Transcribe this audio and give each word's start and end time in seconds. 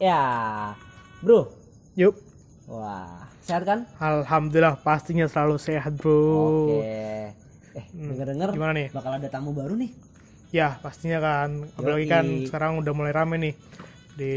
Ya, 0.00 0.22
bro. 1.20 1.52
Yuk, 1.98 2.14
Wah, 2.70 3.26
sehat 3.42 3.66
kan? 3.66 3.84
alhamdulillah 3.98 4.78
pastinya 4.80 5.26
selalu 5.26 5.58
sehat 5.58 5.92
bro. 5.98 6.70
Oke. 6.70 6.78
Eh, 7.76 7.84
denger-denger 7.92 8.48
Gimana 8.54 8.72
nih? 8.72 8.88
bakal 8.94 9.12
ada 9.18 9.28
tamu 9.28 9.50
baru 9.52 9.74
nih. 9.76 9.90
Ya 10.50 10.78
pastinya 10.82 11.20
kan, 11.22 11.68
apalagi 11.78 12.06
kan 12.10 12.26
sekarang 12.48 12.80
udah 12.82 12.92
mulai 12.94 13.12
rame 13.14 13.36
nih 13.38 13.54
di 14.12 14.34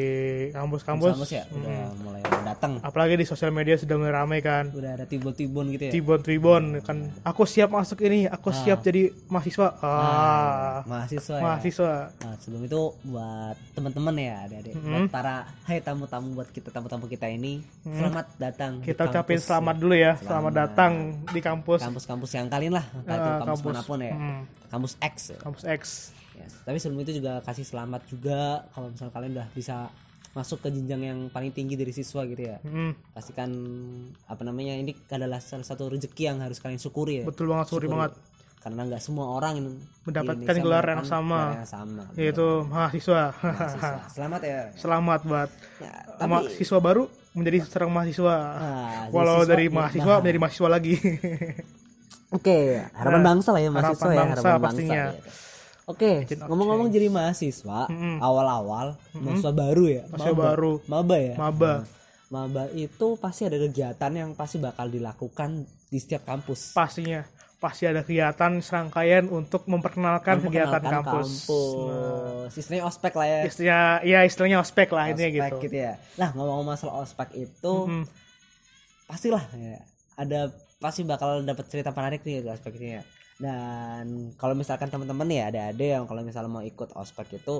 kampus-kampus. 0.50 1.14
Kampus 1.14 1.32
ya, 1.32 1.44
udah 1.50 1.78
mulai 2.00 2.22
datang. 2.44 2.78
Apalagi 2.80 3.16
di 3.16 3.26
sosial 3.26 3.50
media 3.50 3.76
sudah 3.76 3.96
mulai 3.96 4.14
rame 4.14 4.38
kan. 4.40 4.70
Udah 4.70 4.94
ada 4.94 5.04
tibon-tibon 5.04 5.70
gitu 5.70 5.84
ya. 5.86 5.92
Tribun-tribun 5.92 6.64
kan, 6.80 6.98
aku 7.22 7.44
siap 7.44 7.70
masuk 7.70 8.02
ini, 8.02 8.26
aku 8.26 8.52
siap 8.52 8.80
jadi 8.80 9.12
mahasiswa. 9.28 9.68
Ah, 9.80 10.82
mahasiswa 10.84 11.36
ya. 11.36 11.44
mahasiswa. 11.44 11.92
Nah, 12.16 12.36
sebelum 12.38 12.62
itu 12.64 12.82
buat 13.04 13.56
temen-temen 13.74 14.16
ya, 14.18 14.36
adik-adik. 14.44 14.74
Buat 14.76 15.08
para 15.10 15.36
hai 15.64 15.80
tamu-tamu 15.80 16.28
buat 16.34 16.48
kita 16.48 16.70
tamu-tamu 16.70 17.06
kita 17.06 17.28
ini, 17.28 17.62
selamat 17.84 18.26
datang 18.36 18.72
Kita 18.80 19.06
ucapin 19.06 19.38
selamat 19.38 19.76
dulu 19.78 19.94
ya, 19.94 20.14
selamat, 20.18 20.52
datang 20.54 20.94
di 21.28 21.40
kampus. 21.40 21.82
kampus-kampus 21.82 22.32
yang 22.34 22.48
kalian 22.48 22.74
lah, 22.74 22.86
entah 22.94 23.14
itu 23.14 23.22
Ah, 23.24 23.38
kampus, 23.40 23.60
kampus. 23.60 23.74
mana 23.74 23.82
pun 23.84 24.00
ya. 24.00 24.14
Hmm, 24.14 24.42
Kampus 24.70 24.94
X 24.98 25.16
ya. 25.30 25.38
kampus 25.38 25.64
X. 25.64 25.82
Yes. 26.44 26.54
Tapi 26.62 26.78
sebelum 26.78 27.02
itu 27.02 27.16
juga 27.16 27.40
kasih 27.40 27.64
selamat 27.64 28.02
juga 28.06 28.40
kalau 28.70 28.88
misal 28.88 29.08
kalian 29.10 29.32
udah 29.34 29.48
bisa 29.52 29.88
masuk 30.34 30.60
ke 30.60 30.70
jenjang 30.70 31.02
yang 31.04 31.20
paling 31.30 31.50
tinggi 31.50 31.74
dari 31.74 31.90
siswa 31.90 32.26
gitu 32.26 32.42
ya. 32.44 32.58
Hmm, 32.60 32.92
Pastikan 33.10 33.54
apa 34.26 34.42
namanya 34.42 34.74
ini 34.74 34.92
adalah 35.08 35.38
salah 35.38 35.62
satu 35.62 35.88
rezeki 35.88 36.24
yang 36.26 36.38
harus 36.40 36.58
kalian 36.58 36.78
syukuri 36.78 37.22
ya. 37.22 37.24
betul 37.24 37.48
banget, 37.48 37.68
sorry 37.68 37.86
Syukuri. 37.86 37.94
banget. 37.96 38.14
Karena 38.58 38.82
nggak 38.84 39.00
semua 39.00 39.28
orang 39.30 39.60
Mendapatkan 40.04 40.56
gelar 40.58 40.86
yang 40.88 41.04
sama. 41.04 41.54
yang 41.54 41.68
sama. 41.68 42.04
Yaitu 42.16 42.48
mahasiswa. 42.66 43.36
Mahasiswa. 43.36 43.92
Selamat 44.16 44.42
ya. 44.42 44.60
Selamat 44.74 45.20
buat 45.22 45.50
Ya, 45.78 45.92
tapi 46.16 46.30
mahasiswa 46.30 46.80
baru 46.80 47.04
menjadi 47.36 47.58
seorang 47.68 47.92
mahasiswa. 47.92 48.36
Ah, 48.36 48.58
jadi 49.04 49.14
Walau 49.14 49.38
siswa 49.38 49.52
dari 49.52 49.66
ya, 49.66 49.72
mahasiswa 49.72 50.08
bah. 50.08 50.20
menjadi 50.24 50.40
mahasiswa 50.40 50.68
lagi. 50.72 50.96
Oke, 52.32 52.58
harapan 52.98 53.20
Nah, 53.20 53.28
bangsa 53.30 53.50
lah 53.54 53.62
ya 53.62 53.70
mahasiswa 53.70 53.94
harapan 53.94 54.10
ya, 54.10 54.18
bangsa 54.18 54.42
harapan 54.42 54.62
pastinya. 54.66 55.04
bangsa. 55.06 55.22
ya. 55.22 55.53
Oke, 55.84 56.24
ngomong-ngomong 56.30 56.88
jadi 56.88 57.08
mahasiswa, 57.08 57.92
awal-awal 58.18 58.96
mahasiswa 59.12 59.52
baru 59.52 59.84
ya, 59.86 60.04
Mahasiswa 60.08 60.32
maba. 60.32 60.44
baru. 60.48 60.74
maba 60.88 61.16
ya. 61.18 61.36
Maba. 61.36 61.74
Maba 62.28 62.64
itu 62.72 63.08
pasti 63.16 63.44
ada 63.44 63.60
kegiatan 63.60 64.12
yang 64.12 64.32
pasti 64.32 64.58
bakal 64.58 64.88
dilakukan 64.88 65.64
di 65.86 65.98
setiap 65.98 66.24
kampus. 66.24 66.72
Pastinya 66.72 67.22
pasti 67.60 67.84
ada 67.84 68.02
kegiatan 68.02 68.58
serangkaian 68.58 69.28
untuk 69.28 69.64
memperkenalkan 69.66 70.40
kegiatan 70.42 70.72
Memperkenalkan 70.74 71.04
kampus. 71.14 71.30
kampus. 71.46 72.52
Istilahnya 72.54 72.84
ospek 72.84 73.14
lah 73.14 73.28
ya. 73.28 73.40
Istilahnya 73.44 73.80
ya 74.04 74.20
istilahnya 74.24 74.58
ospek 74.60 74.88
lah 74.90 75.04
intinya 75.08 75.30
Ospek 75.30 75.52
gitu. 75.52 75.64
gitu 75.64 75.76
ya. 75.78 75.94
Nah, 76.16 76.30
ngomong-ngomong 76.32 76.68
masalah 76.74 76.96
ospek 77.00 77.30
itu 77.38 77.74
Mm, 77.86 78.04
pastilah 79.06 79.44
ya. 79.54 79.80
Ada 80.16 80.40
pasti 80.78 81.02
bakal 81.04 81.42
dapat 81.42 81.66
cerita 81.68 81.92
menarik 81.92 82.24
nih 82.24 82.40
di 82.40 82.50
ospek 82.50 82.74
ini 82.78 82.90
ya. 82.98 83.04
Dan 83.44 84.32
kalau 84.40 84.56
misalkan 84.56 84.88
teman-teman 84.88 85.28
ya 85.28 85.52
ada 85.52 85.76
ada 85.76 85.84
yang 86.00 86.08
kalau 86.08 86.24
misalnya 86.24 86.48
mau 86.48 86.64
ikut 86.64 86.96
ospek 86.96 87.44
itu 87.44 87.60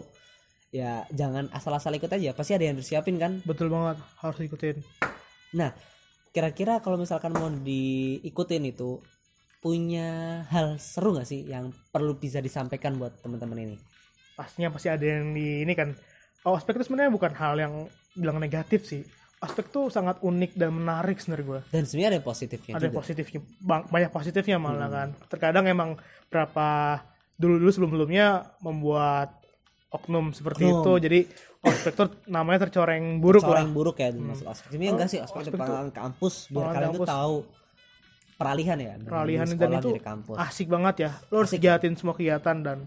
ya 0.72 1.04
jangan 1.12 1.52
asal-asal 1.52 1.92
ikut 2.00 2.08
aja. 2.08 2.32
Pasti 2.32 2.56
ada 2.56 2.72
yang 2.72 2.80
disiapin 2.80 3.20
kan. 3.20 3.44
betul 3.44 3.68
banget 3.68 4.00
harus 4.24 4.40
ikutin. 4.40 4.80
Nah, 5.60 5.76
kira-kira 6.32 6.80
kalau 6.80 6.96
misalkan 6.96 7.36
mau 7.36 7.52
diikutin 7.52 8.64
itu 8.72 9.04
punya 9.60 10.44
hal 10.48 10.80
seru 10.80 11.16
nggak 11.16 11.28
sih 11.28 11.48
yang 11.48 11.72
perlu 11.92 12.16
bisa 12.16 12.40
disampaikan 12.40 12.96
buat 12.96 13.20
teman-teman 13.20 13.60
ini? 13.68 13.76
Pastinya 14.40 14.72
pasti 14.72 14.88
ada 14.88 15.04
yang 15.04 15.36
di 15.36 15.68
ini 15.68 15.76
kan. 15.76 15.92
Ospek 16.44 16.80
itu 16.80 16.92
sebenarnya 16.92 17.12
bukan 17.12 17.32
hal 17.36 17.54
yang 17.60 17.74
bilang 18.16 18.40
negatif 18.40 18.88
sih. 18.88 19.04
Ospek 19.44 19.68
tuh 19.70 19.92
sangat 19.92 20.24
unik 20.24 20.56
dan 20.56 20.72
menarik 20.72 21.20
sebenarnya 21.20 21.46
gue. 21.46 21.60
Dan 21.70 21.84
sebenarnya 21.84 22.10
ada 22.10 22.18
yang 22.18 22.28
positifnya 22.28 22.74
ada 22.74 22.88
juga. 22.88 22.96
positifnya 22.98 23.40
banyak 23.62 24.10
positifnya 24.10 24.58
malah 24.58 24.88
Hmm. 24.88 24.96
kan 24.96 25.08
terkadang 25.28 25.66
emang 25.68 25.90
berapa 26.28 26.68
dulu 27.36 27.60
dulu 27.60 27.70
sebelum 27.70 27.90
sebelumnya 27.92 28.28
membuat 28.60 29.36
oknum 29.90 30.32
seperti 30.32 30.64
Oknum. 30.64 30.80
itu 30.80 30.92
jadi 31.04 31.20
ospek 31.62 31.94
tuh 31.94 32.08
namanya 32.26 32.66
tercoreng 32.66 33.20
buruk 33.20 33.44
Soal 33.44 33.54
lah 33.54 33.66
buruk 33.68 34.00
ya 34.00 34.10
masuk 34.10 34.48
ospek. 34.48 34.70
Sebenarnya 34.72 34.92
enggak 34.96 35.10
sih 35.12 35.20
ospek, 35.20 35.38
ospek 35.38 35.52
itu 35.52 35.58
pengalaman 35.60 35.92
kampus 35.92 36.34
biar 36.48 36.66
kalian 36.66 36.90
tuh 36.90 36.94
kampus. 36.98 37.10
tahu 37.12 37.36
peralihan 38.34 38.78
ya. 38.78 38.94
peralihan 39.00 39.46
dan 39.46 39.70
itu 39.78 39.90
kampus. 40.00 40.36
asik 40.40 40.68
banget 40.68 40.96
ya 41.00 41.12
lo 41.30 41.36
harus 41.40 41.54
giatin 41.54 41.94
semua 41.94 42.14
kegiatan 42.14 42.58
dan 42.60 42.78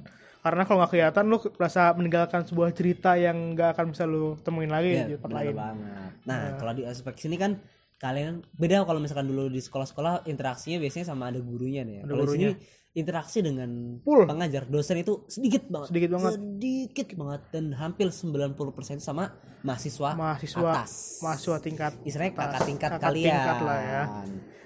karena 0.46 0.62
kalau 0.62 0.78
nggak 0.78 0.92
kelihatan 0.94 1.24
lo 1.26 1.38
merasa 1.58 1.82
meninggalkan 1.98 2.42
sebuah 2.46 2.70
cerita 2.70 3.18
yang 3.18 3.58
nggak 3.58 3.74
akan 3.74 3.86
bisa 3.90 4.06
lo 4.06 4.38
temuin 4.46 4.70
lagi 4.70 4.94
Iya, 4.94 5.06
di 5.10 5.14
tempat 5.18 5.42
lain 5.42 5.56
banget. 5.58 6.10
Nah, 6.22 6.40
kalau 6.54 6.72
di 6.78 6.82
ospek 6.86 7.18
sini 7.18 7.34
kan 7.34 7.58
kalian 7.98 8.46
beda 8.54 8.86
kalau 8.86 9.02
misalkan 9.02 9.26
dulu 9.26 9.50
di 9.50 9.58
sekolah-sekolah 9.58 10.30
interaksinya 10.30 10.78
biasanya 10.78 11.06
sama 11.10 11.34
ada 11.34 11.42
gurunya 11.42 11.82
nih. 11.82 11.94
ya. 11.98 12.02
Kalau 12.06 12.22
di 12.22 12.30
sini. 12.38 12.54
Interaksi 12.96 13.44
dengan 13.44 14.00
Full. 14.00 14.24
pengajar 14.24 14.64
dosen 14.64 15.04
itu 15.04 15.28
sedikit 15.28 15.68
banget. 15.68 15.92
Sedikit 15.92 16.10
banget. 16.16 16.32
Sedikit 16.40 17.08
banget 17.12 17.40
dan 17.52 17.64
hampir 17.76 18.08
90% 18.08 18.56
sama 19.04 19.36
mahasiswa, 19.60 20.16
mahasiswa 20.16 20.70
atas. 20.72 21.20
mahasiswa 21.20 21.56
tingkat 21.60 21.92
Istilahnya 22.08 22.32
kakak 22.32 22.62
tingkat 22.64 22.90
kakak 22.96 23.02
kalian. 23.12 23.36
tingkat 23.36 23.58
lah 23.60 23.78
ya. 23.78 24.02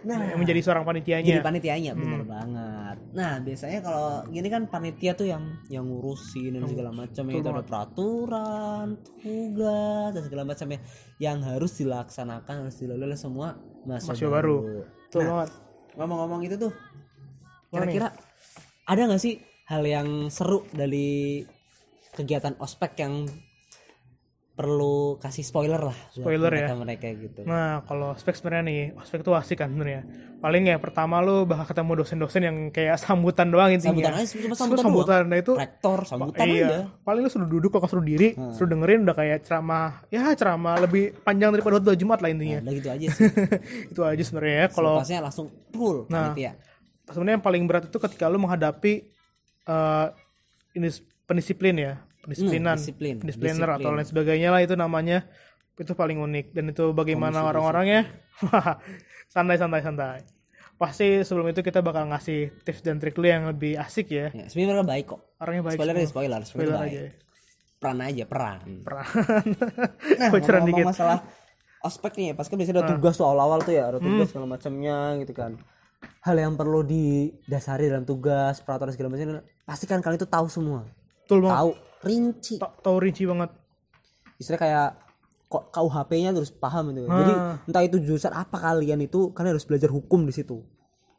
Nah, 0.00 0.32
yang 0.32 0.40
menjadi 0.40 0.64
seorang 0.64 0.88
panitianya 0.88 1.28
jadi 1.28 1.44
panitianya 1.44 1.92
bener 1.92 2.24
banget. 2.24 2.96
Nah 3.12 3.36
biasanya 3.44 3.84
kalau 3.84 4.24
gini 4.32 4.48
kan 4.48 4.64
panitia 4.64 5.12
tuh 5.12 5.28
yang 5.28 5.60
yang 5.68 5.84
ngurusin 5.84 6.56
dan 6.56 6.64
segala 6.64 6.88
macam 6.88 7.24
ya, 7.28 7.34
itu 7.36 7.48
ada 7.52 7.60
peraturan, 7.60 8.86
tugas 9.20 10.08
dan 10.16 10.22
segala 10.24 10.42
macamnya 10.48 10.80
yang 11.20 11.44
harus 11.44 11.76
dilaksanakan 11.76 12.54
harus 12.64 12.80
dilalui 12.80 13.12
oleh 13.12 13.20
semua 13.20 13.60
mahasiswa, 13.84 14.16
Mahasiswa 14.16 14.30
baru. 14.32 14.56
betul 15.04 15.20
Nah, 15.20 15.44
ngomong-ngomong 16.00 16.40
itu 16.48 16.56
tuh, 16.56 16.72
kira-kira 17.68 18.09
ada 18.90 19.06
nggak 19.06 19.22
sih 19.22 19.38
hal 19.70 19.86
yang 19.86 20.26
seru 20.34 20.66
dari 20.74 21.46
kegiatan 22.10 22.58
ospek 22.58 22.98
yang 22.98 23.30
perlu 24.60 25.16
kasih 25.16 25.40
spoiler 25.40 25.80
lah 25.80 25.96
Spoiler 26.12 26.52
ya. 26.52 26.76
mereka 26.76 27.08
gitu. 27.16 27.48
Nah, 27.48 27.80
kalau 27.88 28.12
ospek 28.12 28.36
sebenarnya 28.36 28.64
nih, 28.68 28.82
ospek 28.92 29.24
tuh 29.24 29.32
asik 29.32 29.56
kan 29.56 29.72
sebenarnya. 29.72 30.04
Paling 30.36 30.68
ya 30.68 30.76
pertama 30.76 31.24
lu 31.24 31.48
bakal 31.48 31.64
ketemu 31.72 32.04
dosen-dosen 32.04 32.42
yang 32.44 32.56
kayak 32.68 33.00
sambutan 33.00 33.48
doang 33.48 33.72
intinya. 33.72 33.88
Sambutan 33.88 34.12
aja 34.20 34.28
cuma 34.36 34.56
sambutan, 34.58 34.84
sambutan. 34.84 35.22
Nah, 35.32 35.38
itu 35.40 35.52
rektor 35.56 35.98
sambutan 36.04 36.44
iya. 36.44 36.66
aja. 36.68 36.78
Paling 37.00 37.22
lu 37.24 37.30
suruh 37.32 37.48
duduk 37.48 37.72
kalau 37.72 37.88
suruh 37.88 38.04
diri, 38.04 38.36
suruh 38.52 38.68
dengerin 38.68 39.08
udah 39.08 39.16
kayak 39.16 39.48
ceramah. 39.48 40.04
Ya, 40.12 40.28
ceramah 40.36 40.76
lebih 40.76 41.16
panjang 41.24 41.56
daripada 41.56 41.80
khotbah 41.80 41.96
Jumat 41.96 42.20
lah 42.20 42.28
intinya. 42.28 42.60
Udah 42.60 42.74
gitu 42.76 42.88
aja 42.92 43.06
sih. 43.16 43.24
itu 43.96 44.00
aja 44.04 44.22
sebenarnya 44.28 44.54
ya. 44.60 44.66
Kalau 44.76 44.94
langsung 45.00 45.46
full 45.72 46.04
Nah. 46.12 46.36
panitia. 46.36 46.52
Sebenarnya 47.10 47.36
yang 47.36 47.44
paling 47.44 47.62
berat 47.64 47.84
itu 47.84 47.98
ketika 47.98 48.26
lu 48.26 48.38
menghadapi 48.38 48.94
eh 49.62 50.06
ini 50.72 50.88
pendisiplin 51.24 51.74
ya, 51.74 51.92
pendisiplinan, 52.20 52.74
Hmm, 52.74 52.80
disiplin, 52.80 53.14
pendisipliner 53.16 53.54
disiplin. 53.66 53.78
atau 53.78 53.90
lain 53.92 54.06
sebagainya 54.06 54.48
lah 54.48 54.60
itu 54.60 54.74
namanya. 54.74 55.26
Itu 55.74 55.92
paling 55.92 56.18
unik 56.18 56.52
dan 56.52 56.64
itu 56.68 56.92
bagaimana 56.92 57.40
orang-orangnya 57.42 58.04
santai 59.26 59.56
santai 59.56 59.80
santai. 59.80 60.18
Pasti 60.76 61.20
sebelum 61.20 61.48
itu 61.48 61.60
kita 61.60 61.80
bakal 61.80 62.08
ngasih 62.08 62.62
tips 62.62 62.80
dan 62.80 62.96
trik 62.96 63.12
dulu 63.12 63.26
yang 63.26 63.44
lebih 63.46 63.76
asik 63.76 64.08
ya. 64.08 64.28
Ya, 64.30 64.44
sebenarnya 64.46 64.80
baik 64.82 65.06
kok. 65.08 65.20
Orangnya 65.36 65.62
baik 65.62 65.76
Spoiler 65.76 65.92
semua. 65.92 66.00
aja 66.00 66.10
spoiler, 66.10 66.40
spoiler, 66.42 66.72
Spoiler 66.72 66.76
aja. 66.82 67.00
Peran 67.76 67.98
aja, 67.98 68.24
peran. 68.24 68.58
Peran. 68.80 69.06
Nah, 70.20 70.28
Bocoran 70.32 70.60
ngomong 70.62 70.68
dikit. 70.70 70.86
masalah 70.86 71.18
ospek 71.80 72.12
nih, 72.14 72.32
pas 72.32 72.44
kan 72.44 72.56
biasanya 72.56 72.76
ada 72.78 72.92
tugas 72.92 73.14
tuh 73.14 73.24
awal-awal 73.24 73.60
tuh 73.60 73.72
ya, 73.72 73.88
ada 73.88 73.96
Hmm. 73.96 74.06
tugas 74.06 74.28
segala 74.28 74.46
macamnya 74.50 74.96
gitu 75.16 75.32
kan. 75.32 75.56
Hal 76.20 76.36
yang 76.36 76.52
perlu 76.52 76.80
didasari 76.82 77.86
dalam 77.86 78.04
tugas, 78.04 78.60
peraturan 78.60 78.92
segala 78.92 79.08
macam, 79.10 79.40
pastikan 79.62 79.98
kalian 79.98 80.16
itu 80.16 80.28
tahu 80.28 80.46
semua. 80.46 80.84
Betul 81.22 81.40
banget. 81.40 81.56
Tahu 81.56 81.70
rinci. 82.02 82.54
Ta- 82.56 82.74
Tahu 82.74 82.96
rinci 82.98 83.22
banget. 83.24 83.50
Istilah 84.36 84.58
kayak 84.58 84.88
kok 85.46 85.64
KUHP-nya 85.70 86.30
terus 86.30 86.50
paham 86.50 86.90
itu. 86.90 87.04
Jadi 87.04 87.32
Ah. 87.32 87.56
entah 87.62 87.82
itu 87.82 87.96
jurusan 87.98 88.30
apa 88.30 88.54
kalian 88.54 89.00
itu 89.00 89.30
kalian 89.30 89.52
harus 89.52 89.64
belajar 89.64 89.88
hukum 89.88 90.22
di 90.22 90.32
situ. 90.32 90.60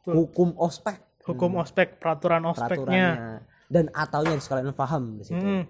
Hukum 0.02 0.54
ospek, 0.56 0.98
Hukum 1.22 1.54
ospek, 1.56 1.98
peraturan 1.98 2.42
ospeknya. 2.44 3.38
dan 3.68 3.86
ataunya 3.90 4.34
harus 4.34 4.44
kalian 4.44 4.72
paham 4.72 5.16
di 5.16 5.24
situ. 5.24 5.38
Hmm. 5.38 5.62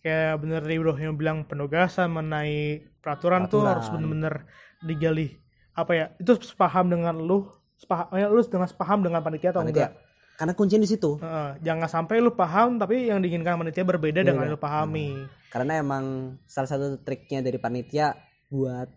Kayak 0.00 0.40
bener 0.40 0.62
nih 0.62 0.78
bro 0.78 0.94
yang 0.96 1.14
bilang 1.14 1.44
penugasan 1.44 2.08
mengenai 2.08 2.80
peraturan, 2.98 3.44
tuh 3.44 3.60
Peraturan. 3.60 3.68
harus 3.70 3.86
bener-bener 3.90 4.34
digali. 4.80 5.28
Apa 5.72 5.92
ya? 5.92 6.06
Itu 6.16 6.40
sepaham 6.40 6.88
dengan 6.88 7.16
lu, 7.16 7.52
sepaham, 7.80 8.06
ya, 8.12 8.28
lu 8.28 8.40
dengan 8.44 8.68
sepaham 8.68 8.98
dengan 9.00 9.20
panitia 9.24 9.56
atau 9.56 9.64
Panitia. 9.64 9.88
enggak? 9.88 9.92
Karena 10.36 10.52
kuncinya 10.56 10.84
di 10.84 10.90
situ. 10.92 11.16
Heeh, 11.20 11.50
jangan 11.64 11.88
sampai 11.88 12.20
lu 12.20 12.32
paham 12.32 12.76
tapi 12.76 13.08
yang 13.08 13.20
diinginkan 13.20 13.56
panitia 13.56 13.84
berbeda 13.84 14.20
dengan 14.24 14.48
yang 14.48 14.56
lu 14.56 14.60
pahami. 14.60 15.24
Karena 15.48 15.80
emang 15.80 16.36
salah 16.44 16.68
satu 16.68 17.00
triknya 17.00 17.44
dari 17.44 17.56
panitia 17.60 18.16
buat 18.48 18.88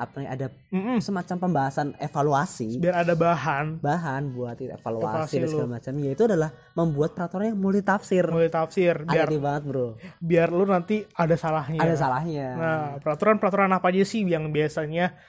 apa 0.00 0.16
nih 0.16 0.28
ada 0.32 0.46
Mm-mm. 0.72 0.96
semacam 1.04 1.36
pembahasan 1.36 1.92
evaluasi 2.00 2.80
biar 2.80 3.04
ada 3.04 3.12
bahan 3.12 3.84
bahan 3.84 4.32
buat 4.32 4.56
evaluasi 4.56 4.80
Evaluasi 4.80 5.36
dan 5.36 5.48
segala 5.52 5.70
macam 5.76 5.92
yaitu 6.00 6.22
adalah 6.24 6.50
membuat 6.72 7.10
peraturan 7.12 7.52
yang 7.52 7.60
multi 7.60 7.84
tafsir 7.84 8.24
biar 9.04 9.28
Hati 9.28 9.36
banget 9.36 9.62
bro 9.68 9.88
biar 10.16 10.48
lu 10.56 10.64
nanti 10.64 11.04
ada 11.12 11.36
salahnya 11.36 11.84
ada 11.84 11.92
salahnya 12.00 12.46
Nah, 12.56 12.84
peraturan-peraturan 13.04 13.68
apa 13.76 13.92
aja 13.92 14.00
sih 14.08 14.24
yang 14.24 14.48
biasanya 14.48 15.20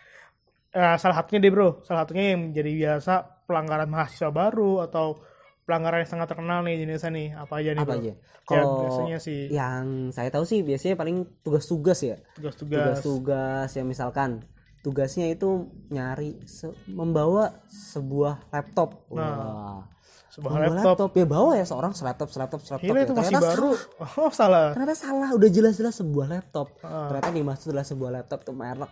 eh, 0.71 0.95
salah 0.95 1.15
satunya 1.17 1.39
deh 1.39 1.49
bro, 1.49 1.69
salah 1.81 2.03
satunya 2.03 2.31
yang 2.31 2.47
menjadi 2.47 2.71
biasa 2.73 3.13
pelanggaran 3.43 3.87
mahasiswa 3.87 4.29
baru 4.29 4.81
atau 4.81 5.19
pelanggaran 5.61 6.01
yang 6.01 6.09
sangat 6.09 6.27
terkenal 6.27 6.59
nih 6.61 6.79
jenisnya 6.79 7.09
nih 7.09 7.27
apa 7.33 7.53
aja 7.55 7.69
nih 7.71 7.79
apa 7.79 7.87
bro? 7.87 7.99
aja 7.99 8.11
Yang 8.11 8.47
kalau 8.49 8.69
biasanya 8.81 9.17
sih 9.17 9.39
yang 9.49 9.83
saya 10.09 10.29
tahu 10.29 10.43
sih 10.43 10.59
biasanya 10.61 10.95
paling 10.95 11.15
tugas-tugas 11.41 11.99
ya 12.01 12.17
tugas-tugas. 12.33 12.97
tugas-tugas 12.97 13.69
yang 13.71 13.85
misalkan 13.85 14.29
tugasnya 14.81 15.29
itu 15.29 15.49
nyari 15.87 16.41
se- 16.43 16.73
membawa 16.87 17.53
sebuah 17.67 18.49
laptop 18.49 19.05
wah 19.07 19.85
Sebuah 20.27 20.47
membawa 20.49 20.73
laptop. 20.73 20.95
laptop 20.97 21.11
ya 21.13 21.25
bawa 21.25 21.51
ya 21.53 21.65
seorang 21.65 21.91
selaptop 21.91 22.29
selaptop 22.29 22.59
selaptop 22.61 22.87
Gila 22.87 22.97
ya. 22.97 23.03
itu 23.03 23.13
masih 23.13 23.27
Ternyata 23.29 23.47
baru. 23.51 23.71
salah. 23.75 24.11
Oh 24.17 24.31
salah. 24.33 24.67
ternyata 24.71 24.95
salah 24.97 25.29
udah 25.29 25.49
jelas-jelas 25.49 25.93
sebuah 25.93 26.27
laptop 26.29 26.67
Ah. 26.81 27.07
ternyata 27.07 27.29
dimaksud 27.29 27.67
adalah 27.69 27.83
sebuah 27.85 28.09
laptop 28.13 28.39
tuh 28.41 28.55
merek 28.55 28.91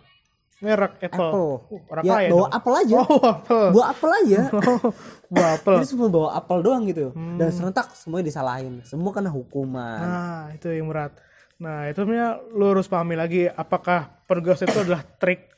Merek 0.60 0.92
Apple. 1.00 1.08
Apple 1.24 1.46
Uh, 1.70 1.80
orang 1.88 2.02
ya 2.02 2.12
kaya 2.14 2.28
bawa 2.28 2.40
dong. 2.42 2.52
apel 2.52 2.74
aja 2.76 2.96
Oh 2.98 3.22
Apple. 3.24 3.66
bawa 3.70 3.84
apel 3.88 4.10
aja 4.14 4.40
Bawa 5.32 5.48
Apple. 5.54 5.74
jadi 5.74 5.86
semua 5.86 6.08
bawa 6.08 6.28
apel 6.34 6.58
doang 6.60 6.82
gitu 6.84 7.06
Hmm. 7.10 7.36
dan 7.36 7.48
serentak 7.48 7.86
semuanya 7.94 8.26
disalahin 8.26 8.74
semua 8.82 9.10
kena 9.10 9.28
hukuman 9.28 9.98
Nah, 9.98 10.44
itu 10.52 10.68
yang 10.68 10.86
berat. 10.86 11.16
Nah, 11.56 11.86
itu 11.86 11.98
sebenarnya 11.98 12.30
lu 12.50 12.64
harus 12.66 12.86
pahami 12.86 13.14
lagi 13.14 13.44
apakah 13.46 14.20
petugas 14.24 14.60
itu 14.60 14.72
adalah 14.74 15.00
trik 15.14 15.48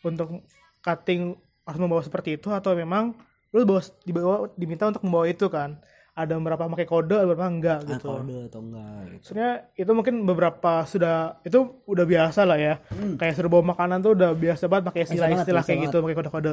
untuk 0.00 0.42
cutting 0.80 1.34
harus 1.60 1.78
membawa 1.78 2.00
seperti 2.00 2.34
itu 2.34 2.48
atau 2.48 2.72
memang 2.72 3.14
lu 3.48 3.62
bawa 3.62 3.78
dibawa 4.00 4.34
diminta 4.52 4.86
untuk 4.86 5.02
membawa 5.02 5.26
itu 5.26 5.46
kan. 5.46 5.78
Ada 6.18 6.34
beberapa 6.34 6.66
pakai 6.66 6.88
kode, 6.90 7.14
ada 7.14 7.26
beberapa 7.30 7.46
enggak 7.46 7.78
Nah, 7.86 7.90
gitu. 7.94 8.10
kode 8.10 8.38
atau 8.50 8.60
enggak 8.66 8.98
gitu. 9.14 9.24
Sebenarnya 9.30 9.54
itu 9.78 9.90
mungkin 9.94 10.14
beberapa 10.26 10.72
sudah 10.82 11.38
itu 11.46 11.58
udah 11.86 12.04
biasa 12.10 12.42
lah 12.42 12.58
ya. 12.58 12.74
Kayak 13.14 13.38
suruh 13.38 13.46
bawa 13.46 13.70
makanan 13.70 14.02
tuh 14.02 14.18
udah 14.18 14.34
biasa 14.34 14.66
banget 14.66 14.84
pakai 14.90 15.00
Hmm. 15.06 15.14
Istilah-istilah 15.14 15.62
kayak 15.62 15.78
gitu, 15.86 15.96
pakai 16.02 16.16
kode-kode. 16.18 16.52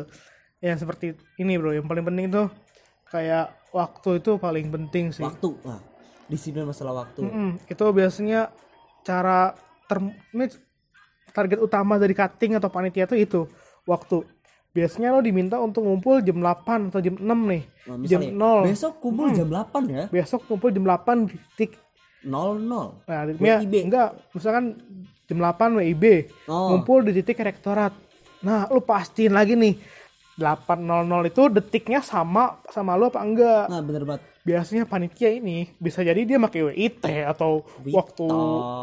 Yang 0.62 0.78
seperti 0.86 1.06
ini, 1.42 1.58
Bro. 1.58 1.74
Yang 1.74 1.90
paling 1.90 2.06
penting 2.06 2.26
tuh 2.30 2.48
kayak 3.10 3.46
waktu 3.74 4.10
itu 4.22 4.32
paling 4.38 4.70
penting 4.70 5.10
sih. 5.10 5.26
waktu 5.26 5.50
nah, 5.66 5.82
disiplin 6.26 6.66
masalah 6.66 7.06
waktu 7.06 7.22
Mm-mm, 7.22 7.50
itu 7.70 7.86
biasanya 7.94 8.50
cara 9.06 9.54
ter 9.86 9.98
target 11.30 11.60
utama 11.62 12.00
dari 12.00 12.16
cutting 12.18 12.58
atau 12.58 12.70
panitia 12.72 13.06
tuh 13.06 13.18
itu 13.20 13.42
waktu. 13.84 14.35
Biasanya 14.76 15.16
lo 15.16 15.24
diminta 15.24 15.56
untuk 15.58 15.88
ngumpul 15.88 16.20
jam 16.20 16.36
8 16.36 16.92
atau 16.92 17.00
jam 17.00 17.16
6 17.16 17.24
nih. 17.24 17.64
Nah, 17.88 17.96
jam 18.04 18.20
misalnya, 18.20 18.60
0. 18.60 18.68
besok 18.68 18.94
kumpul 19.00 19.28
jam 19.32 19.48
8 19.48 19.84
ya 19.88 20.04
Besok 20.12 20.42
ngumpul 20.46 20.70
jam 20.70 20.84
8 20.84 21.18
di 21.24 21.36
titik 21.48 21.72
00 22.20 23.08
Nah, 23.08 23.22
WIB. 23.40 23.74
enggak, 23.88 24.10
misalkan 24.36 24.76
jam 25.24 25.38
8 25.40 25.80
WIB, 25.80 26.04
Oh. 26.46 26.76
ngumpul 26.76 27.02
di 27.02 27.16
titik 27.16 27.40
rektorat. 27.40 27.96
Nah, 28.42 28.68
lu 28.68 28.78
pastiin 28.78 29.32
lagi 29.32 29.56
nih, 29.56 29.80
8.00 30.36 31.32
itu 31.32 31.44
detiknya 31.48 32.00
sama 32.04 32.60
sama 32.68 33.00
lu 33.00 33.08
apa 33.08 33.24
enggak? 33.24 33.66
nah 33.72 33.80
bener 33.80 34.04
banget 34.04 34.24
Biasanya 34.46 34.86
panitia 34.86 35.34
ini 35.34 35.74
bisa 35.82 36.06
jadi 36.06 36.22
dia 36.22 36.38
pakai 36.38 36.70
WIT 36.70 37.02
atau 37.26 37.66
waktu 37.90 38.30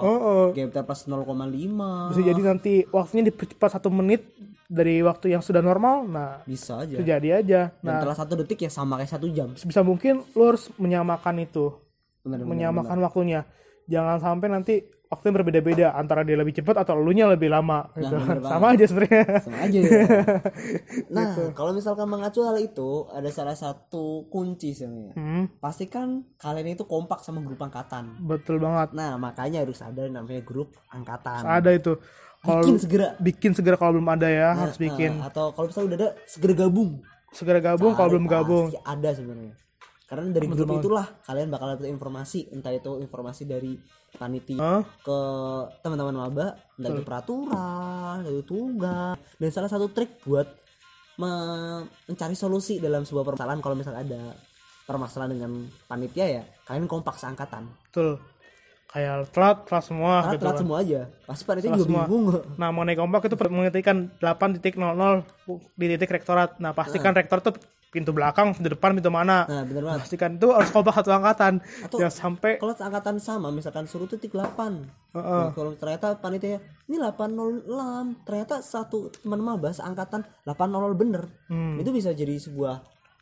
Heeh. 0.03 0.47
GMT 0.59 0.77
plus 0.83 1.07
0,5 1.07 2.11
bisa 2.11 2.21
jadi 2.27 2.41
nanti 2.43 2.83
waktunya 2.91 3.31
dipercepat 3.31 3.79
satu 3.79 3.87
menit 3.87 4.27
dari 4.73 5.05
waktu 5.05 5.37
yang 5.37 5.45
sudah 5.45 5.61
normal. 5.61 6.09
Nah, 6.09 6.41
bisa 6.49 6.81
aja 6.81 6.97
terjadi 6.97 7.29
aja. 7.45 7.61
dan 7.79 7.85
Nah, 7.85 8.01
telah 8.01 8.17
satu 8.17 8.33
detik 8.41 8.65
ya 8.65 8.71
sama 8.73 8.97
kayak 8.97 9.13
satu 9.13 9.29
jam 9.29 9.53
sebisa 9.53 9.85
mungkin 9.85 10.25
lu 10.33 10.43
harus 10.49 10.73
menyamakan 10.81 11.45
itu. 11.45 11.77
bener, 12.25 12.43
bener, 12.43 12.49
menyamakan 12.49 12.99
waktunya. 13.05 13.45
Jangan 13.87 14.19
sampai 14.19 14.49
nanti 14.49 14.75
waktunya 15.13 15.35
berbeda-beda 15.35 15.87
antara 15.93 16.25
dia 16.25 16.35
lebih 16.35 16.55
cepat 16.55 16.81
atau 16.81 16.97
elunya 16.97 17.29
lebih 17.29 17.47
lama 17.47 17.85
gitu. 17.93 18.17
bener 18.17 18.41
Sama 18.49 18.67
aja 18.73 18.85
sebenarnya. 18.85 19.25
sama 19.39 19.59
aja 19.61 19.79
ya. 19.79 19.91
nah 21.15 21.29
Gitu. 21.31 21.43
kalau 21.53 21.71
misalkan 21.71 22.07
mengacu 22.07 22.41
hal 22.41 22.57
itu 22.57 22.89
ada 23.09 23.29
salah 23.29 23.53
satu 23.53 24.05
kunci 24.27 24.73
sebenarnya 24.73 25.13
Hmm, 25.13 25.45
pastikan 25.59 26.09
kalian 26.35 26.73
itu 26.73 26.85
kompak 26.85 27.21
sama 27.21 27.39
grup 27.41 27.61
angkatan 27.61 28.17
betul 28.19 28.57
banget. 28.57 28.91
nah 28.93 29.15
makanya 29.17 29.61
harus 29.61 29.79
ada 29.79 30.09
namanya 30.09 30.41
grup 30.41 30.73
angkatan 30.89 31.43
Ada 31.43 31.71
itu. 31.73 32.01
Kalau 32.41 32.59
bikin 32.59 32.77
segera 32.77 33.07
bikin 33.19 33.53
segera 33.53 33.77
kalau 33.77 33.95
belum 33.95 34.09
ada 34.11 34.27
ya 34.27 34.51
Nah, 34.51 34.67
harus 34.67 34.75
bikin. 34.77 35.15
nah, 35.15 35.29
atau 35.29 35.53
kalau 35.53 35.69
misalnya 35.69 35.87
udah 35.87 35.99
ada 36.01 36.09
segera 36.25 36.55
gabung 36.59 36.91
Segera 37.31 37.61
gabung 37.61 37.93
kalau 37.93 38.11
belum 38.11 38.27
gabung. 38.27 38.67
ada 38.83 39.11
sebenarnya 39.11 39.55
karena 40.13 40.29
dari 40.29 40.45
grup 40.45 40.77
itulah 40.77 41.09
kalian 41.25 41.49
bakal 41.49 41.73
dapat 41.73 41.89
informasi 41.89 42.53
entah 42.53 42.69
itu 42.69 43.01
informasi 43.01 43.49
dari 43.49 43.81
panitia 44.13 44.61
Hah? 44.61 44.85
ke 45.01 45.19
teman-teman 45.81 46.13
maba 46.13 46.53
entah 46.77 46.93
itu 46.93 47.01
peraturan 47.01 48.21
entah 48.21 48.29
itu 48.29 48.45
tugas 48.45 49.17
dan 49.17 49.49
salah 49.49 49.73
satu 49.73 49.89
trik 49.89 50.21
buat 50.29 50.45
me- 51.17 51.89
mencari 52.13 52.37
solusi 52.37 52.77
dalam 52.77 53.09
sebuah 53.09 53.25
permasalahan 53.25 53.65
kalau 53.65 53.73
misalnya 53.73 54.05
ada 54.05 54.23
permasalahan 54.85 55.33
dengan 55.33 55.65
panitia 55.89 56.29
ya 56.29 56.43
kalian 56.69 56.85
kompak 56.85 57.17
seangkatan 57.17 57.73
Betul. 57.89 58.21
Kayak 58.93 59.33
telat, 59.33 59.65
telat 59.65 59.85
semua 59.89 60.21
karena 60.21 60.33
gitu 60.37 60.43
telat 60.45 60.53
kan. 60.53 60.61
semua 60.61 60.77
aja 60.85 61.01
pasti 61.25 61.43
panitia 61.49 61.69
Telat 61.73 61.79
juga 61.81 61.89
semua. 61.89 62.05
bingung 62.05 62.27
Nah, 62.61 62.69
mengenai 62.69 62.97
kompak 63.01 63.21
itu 63.25 63.37
mengetikkan 63.49 63.97
8.00 64.21 64.61
di 65.81 65.87
titik 65.89 66.13
rektorat. 66.13 66.61
Nah, 66.61 66.77
pastikan 66.77 67.17
rektor 67.17 67.41
tuh 67.41 67.57
pintu 67.93 68.11
belakang, 68.11 68.57
pintu 68.57 68.73
depan, 68.73 68.97
pintu 68.97 69.13
mana. 69.13 69.45
nah 69.45 69.63
bener 69.63 69.85
banget 69.85 70.01
Pastikan 70.03 70.31
itu 70.35 70.49
harus 70.49 70.73
kompak 70.73 70.97
satu 70.97 71.13
angkatan. 71.13 71.61
Atau- 71.85 72.01
Jangan 72.01 72.15
sampai 72.17 72.53
kalau 72.57 72.73
angkatan 72.73 73.17
sama 73.19 73.49
misalkan 73.49 73.85
suruh 73.85 74.09
titik 74.09 74.33
8 74.33 74.89
Heeh. 75.13 75.43
Nah, 75.45 75.53
kalau 75.53 75.77
ternyata 75.77 76.17
panitia 76.17 76.57
ini 76.83 76.97
806 76.97 77.69
ternyata 78.25 78.55
satu 78.59 79.13
teman 79.13 79.39
maba 79.39 79.69
seangkatan 79.69 80.25
800 80.43 80.97
bener 80.97 81.29
Hmm. 81.47 81.77
itu 81.77 81.93
bisa 81.93 82.11
jadi 82.11 82.33
sebuah 82.35 82.81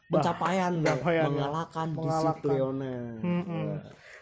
pencapaian, 0.09 0.73
pencapaian, 0.77 1.23
ya. 1.23 1.27
mengalahkan 1.29 1.87
Mengalahkan. 1.89 2.35
disiplioner 2.39 3.03
Mm-mm. 3.21 3.69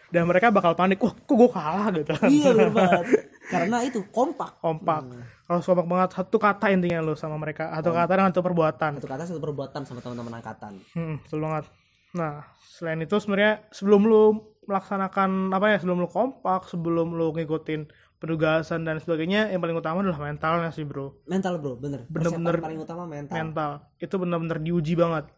Dan 0.09 0.25
mereka 0.25 0.49
bakal 0.49 0.73
panik 0.73 0.97
wah 1.01 1.13
kok 1.13 1.35
gue 1.37 1.49
kalah? 1.49 1.87
gitu. 1.93 2.13
Iya 2.25 2.49
bener 2.53 2.71
banget. 2.73 3.05
Karena 3.49 3.77
itu 3.85 3.99
kompak. 4.09 4.61
Kompak. 4.61 5.01
Hmm. 5.05 5.23
harus 5.49 5.65
kompak 5.65 5.87
banget. 5.89 6.09
Satu 6.13 6.37
kata 6.37 6.69
intinya 6.69 7.01
lo 7.01 7.13
sama 7.17 7.37
mereka. 7.37 7.73
Atau 7.73 7.93
kata 7.93 8.13
dengan 8.13 8.29
satu 8.33 8.45
perbuatan. 8.45 8.91
Satu 9.01 9.09
kata 9.09 9.23
satu 9.25 9.41
perbuatan 9.41 9.81
sama 9.85 9.99
teman-teman 10.01 10.37
angkatan. 10.41 10.77
Hmm, 10.93 11.17
betul 11.21 11.39
banget. 11.41 11.65
Nah 12.17 12.45
selain 12.61 13.01
itu 13.01 13.15
sebenarnya 13.17 13.65
sebelum 13.73 14.01
lu 14.05 14.23
melaksanakan 14.69 15.49
apa 15.49 15.65
ya 15.73 15.77
sebelum 15.81 15.97
lu 16.05 16.09
kompak 16.09 16.69
sebelum 16.69 17.17
lu 17.17 17.33
ngikutin 17.33 17.89
penugasan 18.21 18.83
dan 18.85 19.01
sebagainya 19.01 19.49
yang 19.49 19.63
paling 19.63 19.79
utama 19.79 20.03
adalah 20.03 20.21
mentalnya 20.21 20.69
sih 20.75 20.85
bro. 20.85 21.23
Mental 21.25 21.57
bro. 21.57 21.79
Bener. 21.79 22.05
Bener-bener 22.05 22.59
paling 22.61 22.79
utama 22.83 23.03
mental. 23.07 23.33
mental. 23.33 23.71
Itu 23.97 24.19
benar-benar 24.19 24.59
diuji 24.61 24.93
banget. 24.93 25.31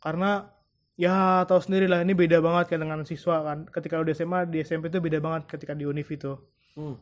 Karena 0.00 0.53
ya 0.94 1.42
tahu 1.44 1.60
sendiri 1.62 1.90
lah 1.90 2.06
ini 2.06 2.14
beda 2.14 2.38
banget 2.38 2.74
kan 2.74 2.78
dengan 2.82 3.02
siswa 3.02 3.42
kan. 3.42 3.58
Ketika 3.70 4.02
di 4.02 4.14
SMA 4.14 4.46
di 4.46 4.58
SMP 4.62 4.90
itu 4.90 4.98
beda 5.02 5.18
banget 5.18 5.50
ketika 5.50 5.74
di 5.74 5.84
univ 5.86 6.06
itu. 6.10 6.38
Hmm. 6.74 6.98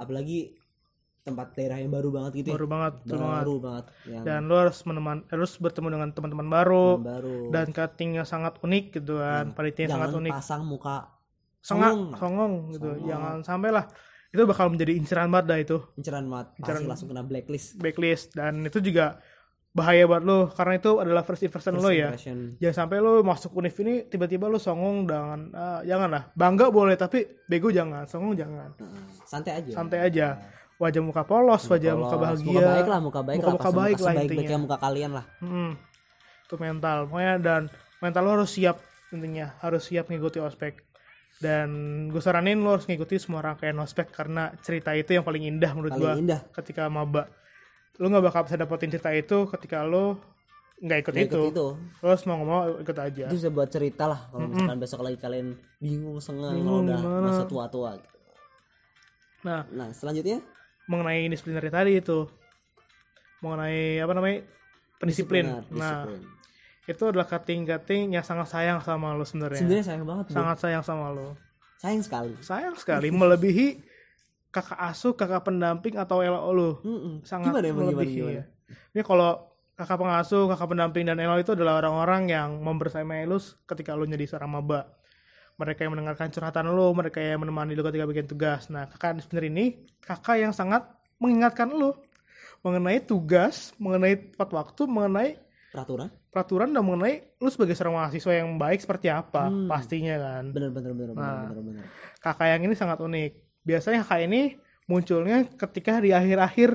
apalagi 0.00 0.56
tempat 1.22 1.54
daerah 1.54 1.78
yang 1.78 1.94
baru 1.94 2.10
banget 2.10 2.42
gitu 2.42 2.48
ya. 2.50 2.54
baru 2.58 2.66
banget 2.66 2.92
betul 3.06 3.18
banget 3.22 3.44
baru 3.44 3.56
banget. 3.62 3.84
yang 4.10 4.24
dan 4.26 4.40
lu 4.50 4.54
harus 4.58 4.78
meneman 4.82 5.18
harus 5.30 5.52
bertemu 5.62 5.88
dengan 5.94 6.08
teman-teman 6.10 6.48
baru. 6.50 6.86
Baru. 6.98 7.38
Dan 7.54 7.70
cuttingnya 7.70 8.24
sangat 8.26 8.58
unik 8.58 8.84
gitu 8.98 9.22
kan. 9.22 9.54
Panitianya 9.54 9.94
sangat 9.94 10.08
jangan 10.10 10.20
unik. 10.26 10.32
pasang 10.34 10.62
muka 10.66 10.96
songong. 11.62 12.18
songong 12.18 12.52
gitu. 12.74 12.88
Jangan 13.06 13.36
sampai 13.46 13.70
lah 13.70 13.84
itu 14.32 14.42
bakal 14.48 14.66
menjadi 14.72 14.92
inceran 14.98 15.28
banget 15.30 15.46
dah 15.46 15.58
itu. 15.60 15.78
Inceran 15.94 16.26
banget. 16.26 16.48
Pasti 16.58 16.84
langsung 16.88 17.08
kena 17.12 17.22
blacklist. 17.22 17.78
Backlist 17.78 18.34
dan 18.34 18.64
itu 18.66 18.82
juga 18.82 19.22
bahaya 19.72 20.04
buat 20.04 20.20
lo 20.20 20.52
karena 20.52 20.76
itu 20.76 21.00
adalah 21.00 21.24
first 21.24 21.40
impression 21.42 21.72
lo 21.74 21.88
ya. 21.88 22.12
Impression. 22.12 22.60
jangan 22.60 22.76
sampai 22.78 22.96
lo 23.00 23.24
masuk 23.24 23.56
univ 23.56 23.72
ini 23.80 24.04
tiba-tiba 24.04 24.44
lo 24.44 24.60
songong 24.60 25.08
dengan 25.08 25.38
ah, 25.50 25.80
jangan 25.80 26.08
lah 26.08 26.22
bangga 26.32 26.68
boleh 26.68 26.92
tapi 26.92 27.24
bego 27.42 27.72
jangan 27.72 28.04
songong 28.04 28.36
jangan. 28.36 28.68
Santai 29.24 29.52
aja. 29.58 29.72
Santai 29.72 30.00
aja. 30.02 30.26
Wajah 30.76 31.00
muka 31.00 31.22
polos 31.22 31.62
wajah 31.64 31.94
muka 31.94 32.10
Polos. 32.10 32.42
bahagia. 32.42 32.52
muka 32.52 32.68
baik 32.68 32.86
lah 32.86 33.00
muka 33.00 33.20
baik 33.22 33.38
lah 33.38 33.44
Muka-muka 33.48 33.70
baik 33.72 33.96
lah 33.96 34.12
baik 34.12 34.20
intinya. 34.22 34.38
baiknya 34.44 34.58
muka 34.60 34.76
kalian 34.76 35.10
lah. 35.16 35.24
Hmm, 35.38 35.72
itu 36.42 36.54
mental. 36.58 36.98
Pokoknya 37.06 37.34
dan 37.38 37.62
mental 37.98 38.22
lo 38.22 38.30
harus 38.34 38.50
siap 38.50 38.76
intinya 39.08 39.46
harus 39.58 39.82
siap 39.82 40.04
ngikuti 40.06 40.36
ospek. 40.36 40.84
Dan 41.38 41.68
gue 42.06 42.20
saranin 42.20 42.60
lo 42.60 42.76
harus 42.76 42.84
ngikuti 42.84 43.16
semua 43.16 43.40
rangkaian 43.40 43.74
ospek 43.78 44.12
karena 44.12 44.52
cerita 44.60 44.92
itu 44.92 45.16
yang 45.16 45.24
paling 45.24 45.42
indah 45.42 45.72
menurut 45.72 45.96
gue 45.96 46.12
ketika 46.52 46.86
maba 46.86 47.24
lo 48.00 48.06
nggak 48.08 48.24
bakal 48.24 48.42
bisa 48.48 48.56
dapetin 48.56 48.90
cerita 48.92 49.10
itu 49.12 49.38
ketika 49.52 49.84
lo 49.84 50.16
nggak 50.82 50.98
ikut, 51.04 51.14
itu. 51.14 51.24
ikut 51.26 51.52
itu 51.54 51.68
lo 51.76 52.06
harus 52.06 52.24
mau 52.26 52.36
ngomong 52.40 52.82
ikut 52.82 52.96
aja 52.98 53.26
itu 53.30 53.36
bisa 53.38 53.50
buat 53.52 53.68
cerita 53.70 54.08
lah 54.08 54.20
kalau 54.32 54.48
misalkan 54.48 54.78
besok 54.80 55.00
lagi 55.04 55.18
kalian 55.20 55.54
bingung 55.78 56.18
sengang 56.18 56.58
kalau 56.58 56.82
udah 56.82 56.98
gimana. 56.98 57.26
masa 57.28 57.44
tua-tua 57.46 57.90
gitu. 58.00 58.18
nah 59.46 59.62
nah 59.70 59.88
selanjutnya 59.94 60.42
mengenai 60.90 61.30
disipliner 61.30 61.62
tadi 61.70 62.02
itu 62.02 62.26
mengenai 63.42 63.98
apa 63.98 64.12
namanya 64.14 64.38
pendisiplin. 65.02 65.44
Nah, 65.74 66.06
disiplin. 66.06 66.22
itu 66.86 67.02
adalah 67.10 67.26
cutting-cutting 67.26 68.14
yang 68.14 68.22
sangat 68.22 68.46
sayang 68.54 68.78
sama 68.86 69.18
lo 69.18 69.26
sebenarnya. 69.26 69.58
sebenarnya 69.58 69.84
sayang 69.90 70.06
banget 70.06 70.24
bro. 70.30 70.34
Sangat 70.38 70.56
sayang 70.62 70.84
sama 70.86 71.06
lo. 71.10 71.34
sayang 71.82 72.02
sekali 72.06 72.32
Sayang 72.38 72.78
sekali 72.78 73.10
melebihi 73.10 73.82
kakak 74.52 74.78
asuh, 74.92 75.16
kakak 75.16 75.48
pendamping 75.48 75.96
atau 75.96 76.20
LO 76.20 76.50
lo. 76.52 76.70
Mm-mm. 76.84 77.14
Sangat 77.24 77.50
gimana 77.56 77.66
gimana, 77.72 77.88
melebihi. 77.96 78.14
gimana? 78.20 78.32
ya. 78.36 78.44
Ini 78.92 79.00
kalau 79.02 79.30
kakak 79.74 79.98
pengasuh, 79.98 80.44
kakak 80.52 80.68
pendamping 80.68 81.04
dan 81.08 81.16
LO 81.18 81.40
itu 81.40 81.56
adalah 81.56 81.80
orang-orang 81.80 82.28
yang 82.28 82.48
membersamai 82.60 83.24
lu 83.24 83.40
ketika 83.64 83.96
lu 83.96 84.04
jadi 84.04 84.28
seorang 84.28 84.52
maba. 84.52 84.92
Mereka 85.56 85.84
yang 85.84 85.92
mendengarkan 85.96 86.28
curhatan 86.32 86.68
lu, 86.72 86.92
mereka 86.92 87.20
yang 87.20 87.40
menemani 87.40 87.72
lu 87.72 87.84
ketika 87.84 88.04
bikin 88.04 88.28
tugas. 88.28 88.68
Nah, 88.68 88.88
kakak 88.88 89.20
sebenarnya 89.24 89.50
ini 89.52 89.66
kakak 90.04 90.36
yang 90.36 90.52
sangat 90.52 90.84
mengingatkan 91.16 91.72
lu 91.72 91.96
mengenai 92.60 93.00
tugas, 93.02 93.72
mengenai 93.80 94.36
tepat 94.36 94.50
waktu, 94.52 94.82
mengenai 94.86 95.40
peraturan 95.72 96.12
peraturan 96.32 96.72
dan 96.72 96.80
mengenai 96.80 97.36
lu 97.40 97.48
sebagai 97.52 97.76
seorang 97.76 97.96
mahasiswa 97.96 98.32
yang 98.32 98.56
baik 98.56 98.80
seperti 98.80 99.12
apa 99.12 99.52
pastinya 99.68 100.16
kan. 100.16 100.48
bener 100.48 100.72
bener 100.72 100.92
bener 100.96 101.12
bener 101.12 101.20
Nah. 101.20 101.48
bener 101.48 101.60
bener 101.60 101.84
Kakak 102.20 102.46
yang 102.48 102.62
ini 102.64 102.74
sangat 102.76 103.00
unik. 103.00 103.51
Biasanya 103.62 104.02
kakak 104.02 104.20
ini 104.24 104.58
munculnya 104.84 105.46
ketika 105.48 105.98
di 105.98 106.10
akhir-akhir 106.10 106.70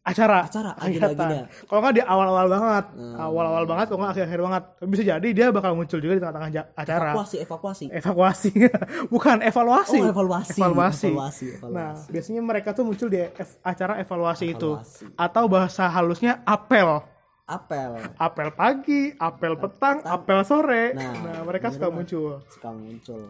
acara. 0.00 0.44
acara 0.44 0.76
agenda-agenda 0.76 1.48
Kalau 1.64 1.80
nggak 1.80 1.94
di 1.94 2.02
awal-awal 2.04 2.46
banget, 2.46 2.84
Hmm. 2.92 3.16
awal-awal 3.18 3.64
banget, 3.64 3.86
kalau 3.88 3.98
nggak 3.98 4.12
akhir-akhir 4.12 4.40
banget. 4.42 4.62
Bisa 4.84 5.02
jadi 5.08 5.28
dia 5.30 5.46
bakal 5.48 5.72
muncul 5.72 5.96
juga 5.96 6.12
di 6.12 6.20
tengah-tengah 6.20 6.50
acara. 6.74 7.10
evakuasi 7.10 7.36
evakuasi 7.40 7.84
Evakuasi, 7.90 8.50
bukan 9.14 9.40
evaluasi. 9.40 9.98
oh 9.98 10.06
evaluasi 10.06 10.52
Evaluasi. 10.54 11.08
evaluasi, 11.08 11.46
evaluasi. 11.56 11.72
Nah, 11.72 11.92
biasanya 12.06 12.42
mereka 12.42 12.68
tuh 12.70 12.84
muncul 12.84 13.08
di 13.08 13.16
ev- 13.18 13.58
acara 13.62 13.96
evaluasi, 13.96 14.44
itu, 14.46 14.70
Evaluasi. 14.76 15.04
atau 15.16 15.44
bahasa 15.46 15.84
halusnya 15.88 16.44
apel. 16.44 17.00
apel 17.44 17.92
Apel 18.16 18.48
pagi, 18.52 19.12
apel 19.14 19.52
petang, 19.58 20.00
apel 20.02 20.40
sore. 20.42 20.92
Nah, 20.92 21.12
Nah, 21.12 21.40
mereka 21.42 21.68
bener 21.68 21.76
suka 21.76 21.88
muncul. 21.90 22.30
suka 22.46 22.70
muncul 22.70 23.20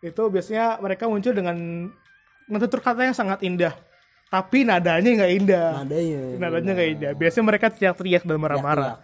Itu 0.00 0.22
biasanya 0.28 0.76
mereka 0.78 1.04
muncul 1.04 1.32
dengan 1.32 1.56
menutur 2.50 2.80
kata 2.80 3.06
yang 3.06 3.16
sangat 3.16 3.40
indah, 3.42 3.72
tapi 4.28 4.66
nadanya 4.66 5.10
nggak 5.22 5.32
indah. 5.42 5.68
nadanya 5.82 6.20
Nadanya 6.40 6.70
nggak 6.76 6.90
indah. 6.98 7.10
Biasanya 7.16 7.44
mereka 7.46 7.66
teriak-teriak 7.72 8.22
dan 8.24 8.38
marah-marah. 8.40 9.00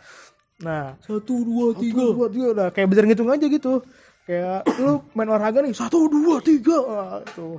Nah, 0.60 1.00
satu 1.00 1.40
dua 1.40 1.72
tiga 1.72 2.04
Satu, 2.04 2.16
dua, 2.20 2.28
tiga 2.28 2.46
udah 2.52 2.68
kayak 2.68 2.86
belajar 2.92 3.04
ngitung 3.08 3.30
aja 3.32 3.46
gitu. 3.48 3.80
Kayak 4.28 4.60
lu 4.76 5.00
main 5.16 5.28
olahraga 5.32 5.64
nih 5.64 5.72
satu 5.72 6.04
dua 6.06 6.36
tiga 6.44 6.76
Wah, 6.84 7.24
tuh. 7.32 7.58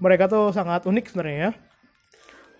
Mereka 0.00 0.30
tuh 0.30 0.48
sangat 0.54 0.86
unik 0.88 1.04
sebenarnya 1.12 1.38
ya. 1.38 1.50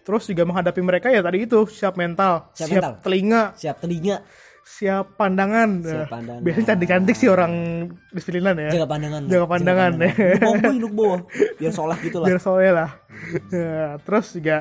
Terus 0.02 0.26
juga 0.26 0.42
menghadapi 0.42 0.82
mereka 0.82 1.08
ya 1.14 1.22
tadi 1.22 1.46
itu 1.46 1.62
siap 1.70 1.94
mental, 1.94 2.50
Siap 2.52 2.68
siap, 2.68 2.82
mental. 2.82 2.92
telinga, 3.06 3.42
siap 3.54 3.76
telinga 3.78 4.16
siap 4.62 5.18
pandangan. 5.18 5.82
Siap 5.82 5.98
Nah, 5.98 6.08
pandangan. 6.08 6.40
Biasanya 6.42 6.66
cantik-cantik 6.72 7.16
sih 7.18 7.28
orang 7.28 7.52
disiplinan 8.10 8.54
ya. 8.56 8.70
jaga 8.74 8.86
pandangan 8.88 9.20
Jaga 9.26 9.46
pandangan, 9.46 9.92
ya. 10.00 10.10
Bawah 10.42 10.74
lu 10.74 10.88
bawah 10.90 11.20
biar 11.58 11.72
soleh 11.74 11.98
gitu 12.02 12.16
lah 12.22 12.26
Biar 12.30 12.38
soalnya 12.38 12.72
lah. 12.72 12.90
Ya, 13.50 13.86
terus 14.02 14.26
juga 14.34 14.56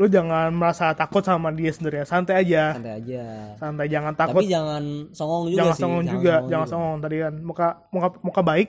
lu 0.00 0.08
jangan 0.08 0.50
merasa 0.50 0.90
takut 0.96 1.20
sama 1.22 1.52
dia 1.52 1.70
sendiri 1.70 2.02
ya. 2.02 2.06
Santai 2.08 2.42
aja. 2.42 2.74
santai 2.74 2.92
aja 2.98 3.22
Santai 3.60 3.86
jangan 3.92 4.12
takut. 4.16 4.40
tapi 4.42 4.50
jangan 4.50 4.82
songong 5.12 5.42
juga 5.52 5.58
jangan 5.60 5.74
sih 5.76 5.82
songong 5.84 6.04
juga, 6.08 6.34
jangan 6.48 6.66
songong 6.66 6.96
tadi 6.98 7.16
kan 7.20 7.34
muka 7.38 7.68
muka 7.92 8.08
muka 8.24 8.40
baik 8.42 8.68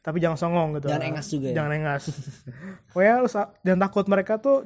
tapi 0.00 0.16
jangan 0.16 0.38
songong 0.40 0.68
gitu. 0.80 0.88
Jangan 0.88 1.04
engas 1.12 1.26
juga 1.28 1.46
ya. 1.52 1.54
Jangan 1.60 1.72
engas. 1.76 2.02
Pokoknya 2.90 3.14
lu 3.20 3.28
jangan 3.60 3.80
takut 3.84 4.04
mereka 4.08 4.32
tuh 4.40 4.56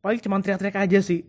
paling 0.00 0.18
cuma 0.24 0.40
teriak-teriak 0.40 0.78
aja 0.80 0.98
sih. 1.04 1.20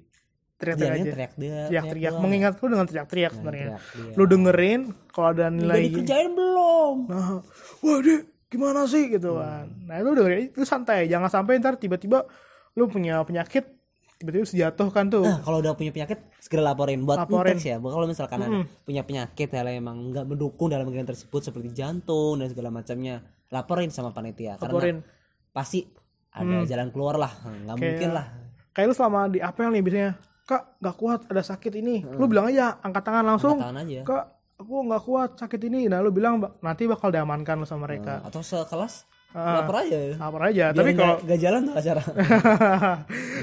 Teriak-teriak 0.60 0.92
Jangan 0.92 1.00
aja. 1.01 1.13
teriak 1.16 1.34
dia 1.34 1.58
Teriak-teriak 1.66 2.12
doang. 2.12 2.22
mengingat 2.22 2.54
lu 2.54 2.68
dengan 2.68 2.86
teriak-teriak 2.86 3.32
sebenarnya. 3.32 3.68
teriak 3.72 3.84
dia. 3.96 4.13
Lu 4.13 4.24
dengerin 4.25 4.82
kalau 5.10 5.28
ada 5.30 5.36
udah 5.39 5.50
nilai 5.50 5.80
dikerjain 5.88 6.32
belum 6.32 6.96
nah, 7.08 7.39
wah 7.80 7.98
dek 8.00 8.22
gimana 8.50 8.82
sih 8.84 9.04
gitu 9.08 9.38
kan. 9.38 9.66
Nah, 9.86 9.96
itu 9.96 10.10
dengerin 10.12 10.39
itu 10.50 10.66
santai, 10.66 11.06
jangan 11.06 11.30
sampai 11.30 11.58
ntar 11.58 11.78
tiba-tiba 11.78 12.25
lu 12.74 12.86
punya 12.86 13.22
penyakit 13.22 13.78
tiba-tiba 14.18 14.44
sejatuh 14.44 14.89
kan 14.89 15.08
tuh. 15.08 15.24
Nah, 15.24 15.39
kalau 15.39 15.63
udah 15.63 15.72
punya 15.74 15.96
penyakit 15.96 16.20
segera 16.38 16.66
laporin 16.66 17.08
buat 17.08 17.24
Laporin. 17.24 17.56
laporin. 17.56 17.58
ya. 17.63 17.78
Kalau 17.80 18.04
misalkan 18.04 18.39
ada 18.42 18.50
punya 18.84 19.01
penyakit 19.01 19.48
yang 19.48 19.80
emang 19.80 20.12
nggak 20.12 20.25
mendukung 20.25 20.68
dalam 20.68 20.84
kegiatan 20.84 21.08
tersebut 21.08 21.39
seperti 21.42 21.72
jantung 21.72 22.36
dan 22.36 22.51
segala 22.51 22.68
macamnya, 22.68 23.22
laporin 23.48 23.88
sama 23.89 24.12
panitia 24.12 24.58
Laporin. 24.58 25.00
karena 25.00 25.08
pasti 25.50 25.88
ada 26.30 26.66
jalan 26.66 26.89
keluar 26.89 27.16
lah. 27.16 27.32
Nggak 27.46 27.78
mungkin 27.78 28.10
lah. 28.12 28.25
Kayak 28.70 28.88
lu 28.88 28.94
selama 28.94 29.20
di 29.28 29.39
apel 29.39 29.70
nih 29.72 29.82
biasanya, 29.82 30.12
"Kak, 30.50 30.79
gak 30.79 30.96
kuat 30.96 31.20
ada 31.27 31.39
sakit 31.39 31.74
ini." 31.75 32.01
Lu 32.01 32.25
bilang 32.25 32.50
aja, 32.50 32.82
angkat 32.82 33.03
tangan 33.03 33.22
langsung. 33.24 33.56
Tangan 33.56 33.77
aja. 33.79 34.01
Kak, 34.01 34.24
aku 34.58 34.74
nggak 34.84 35.03
kuat 35.03 35.29
sakit 35.36 35.62
ini. 35.63 35.86
Nah, 35.86 36.01
lu 36.01 36.10
bilang 36.10 36.41
"Ba- 36.41 36.58
nanti 36.60 36.84
bakal 36.84 37.08
diamankan 37.08 37.56
lu 37.56 37.65
sama 37.65 37.86
mereka. 37.86 38.20
Atau 38.22 38.41
sekelas 38.41 39.06
Ah. 39.29 39.62
lapor 39.62 39.77
aja. 39.79 40.18
Apa 40.18 40.38
aja. 40.44 40.65
Biar 40.68 40.74
Tapi 40.74 40.89
nggak- 40.89 40.98
kalau 40.98 41.15
nggak 41.22 41.39
jalan 41.39 41.62
tuh 41.63 41.75
acara. 41.77 42.01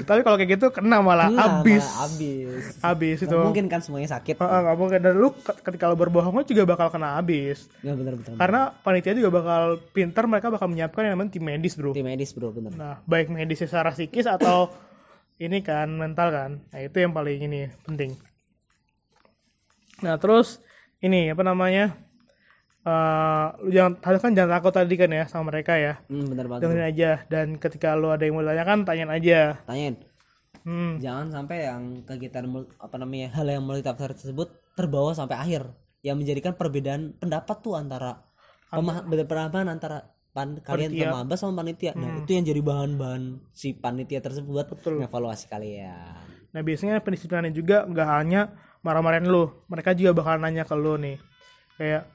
tapi 0.03 0.19
kalau 0.19 0.35
kayak 0.35 0.51
gitu 0.51 0.67
kena 0.69 0.99
malah 0.99 1.27
Nah, 1.27 1.63
abis. 1.63 1.79
malah 1.81 2.03
abis. 2.05 2.63
Abis 2.81 3.17
itu. 3.19 3.31
Nggak 3.31 3.47
mungkin 3.47 3.65
kan 3.67 3.79
semuanya 3.79 4.09
sakit. 4.11 4.35
Heeh, 4.35 4.59
nggak 4.61 4.77
mungkin. 4.77 4.99
Dan 4.99 5.13
lu 5.15 5.29
ke- 5.33 5.59
ketika 5.61 5.87
lu 5.87 5.95
berbohong 5.95 6.33
lu 6.33 6.43
juga 6.43 6.63
bakal 6.65 6.87
kena 6.89 7.15
abis. 7.15 7.71
Ya 7.81 7.95
bener 7.95 8.15
bener. 8.15 8.35
Karena 8.35 8.75
panitia 8.75 9.15
juga 9.15 9.31
bakal 9.33 9.61
pinter 9.89 10.23
mereka 10.25 10.47
bakal 10.49 10.67
menyiapkan 10.67 11.01
yang 11.03 11.13
namanya 11.15 11.31
tim 11.31 11.43
medis, 11.45 11.73
Bro. 11.73 11.93
Tim 11.93 12.03
medis 12.03 12.31
bro 12.31 12.51
bener. 12.51 12.71
Nah, 12.73 12.99
baik 13.03 13.27
medis 13.29 13.57
secara 13.57 13.89
psikis 13.89 14.27
atau 14.27 14.67
ini 15.37 15.61
kan 15.61 15.87
mental 15.93 16.29
kan. 16.33 16.51
Nah, 16.73 16.79
itu 16.81 16.97
yang 16.97 17.13
paling 17.13 17.37
ini 17.41 17.69
penting. 17.85 18.17
Nah, 20.01 20.17
terus 20.21 20.61
ini 21.01 21.29
apa 21.33 21.41
namanya? 21.41 21.97
Lu 23.59 23.69
jangan 23.69 23.99
harus 23.99 24.19
kan 24.23 24.31
jangan 24.31 24.51
takut 24.59 24.71
tadi 24.71 24.95
kan 24.95 25.09
ya 25.11 25.23
sama 25.27 25.51
mereka 25.51 25.75
ya. 25.75 25.99
Hmm, 26.07 26.25
bener 26.31 26.45
banget. 26.47 26.61
Dengerin 26.63 26.85
aja 26.87 27.11
dan 27.27 27.47
ketika 27.59 27.93
lu 27.99 28.07
ada 28.09 28.23
yang 28.23 28.39
mau 28.39 28.43
ditanyakan 28.45 28.87
tanyain 28.87 29.11
aja. 29.11 29.39
Tanyain. 29.67 29.95
Hmm, 30.67 30.99
Jangan 30.99 31.31
sampai 31.31 31.63
yang 31.63 32.03
kegiatan 32.03 32.43
mul- 32.43 32.67
apa 32.75 32.95
namanya 32.99 33.31
hal 33.35 33.47
yang 33.47 33.63
multitafsir 33.63 34.11
tersebut 34.11 34.51
terbawa 34.75 35.15
sampai 35.15 35.39
akhir 35.39 35.63
yang 36.03 36.19
menjadikan 36.19 36.55
perbedaan 36.59 37.15
pendapat 37.15 37.57
tuh 37.63 37.79
antara 37.79 38.19
pemah 38.67 39.07
pemahaman 39.07 39.71
antara 39.71 40.11
pan, 40.37 40.61
kalian 40.61 40.93
Panitia. 40.93 41.09
pemaba 41.09 41.33
sama 41.33 41.53
panitia. 41.57 41.91
Nah, 41.97 42.21
itu 42.21 42.29
yang 42.29 42.45
jadi 42.45 42.61
bahan-bahan 42.61 43.41
si 43.49 43.73
panitia 43.73 44.21
tersebut 44.21 44.53
buat 44.53 44.69
evaluasi 45.01 45.49
kalian. 45.49 46.21
Nah, 46.53 46.61
biasanya 46.61 47.01
pendisiplinannya 47.01 47.49
juga 47.49 47.89
nggak 47.89 48.09
hanya 48.13 48.53
marah-marahin 48.85 49.25
lu. 49.25 49.49
Mereka 49.65 49.97
juga 49.97 50.13
bakal 50.13 50.37
nanya 50.37 50.61
ke 50.61 50.77
lu 50.77 50.93
nih. 50.95 51.17
Kayak 51.75 52.05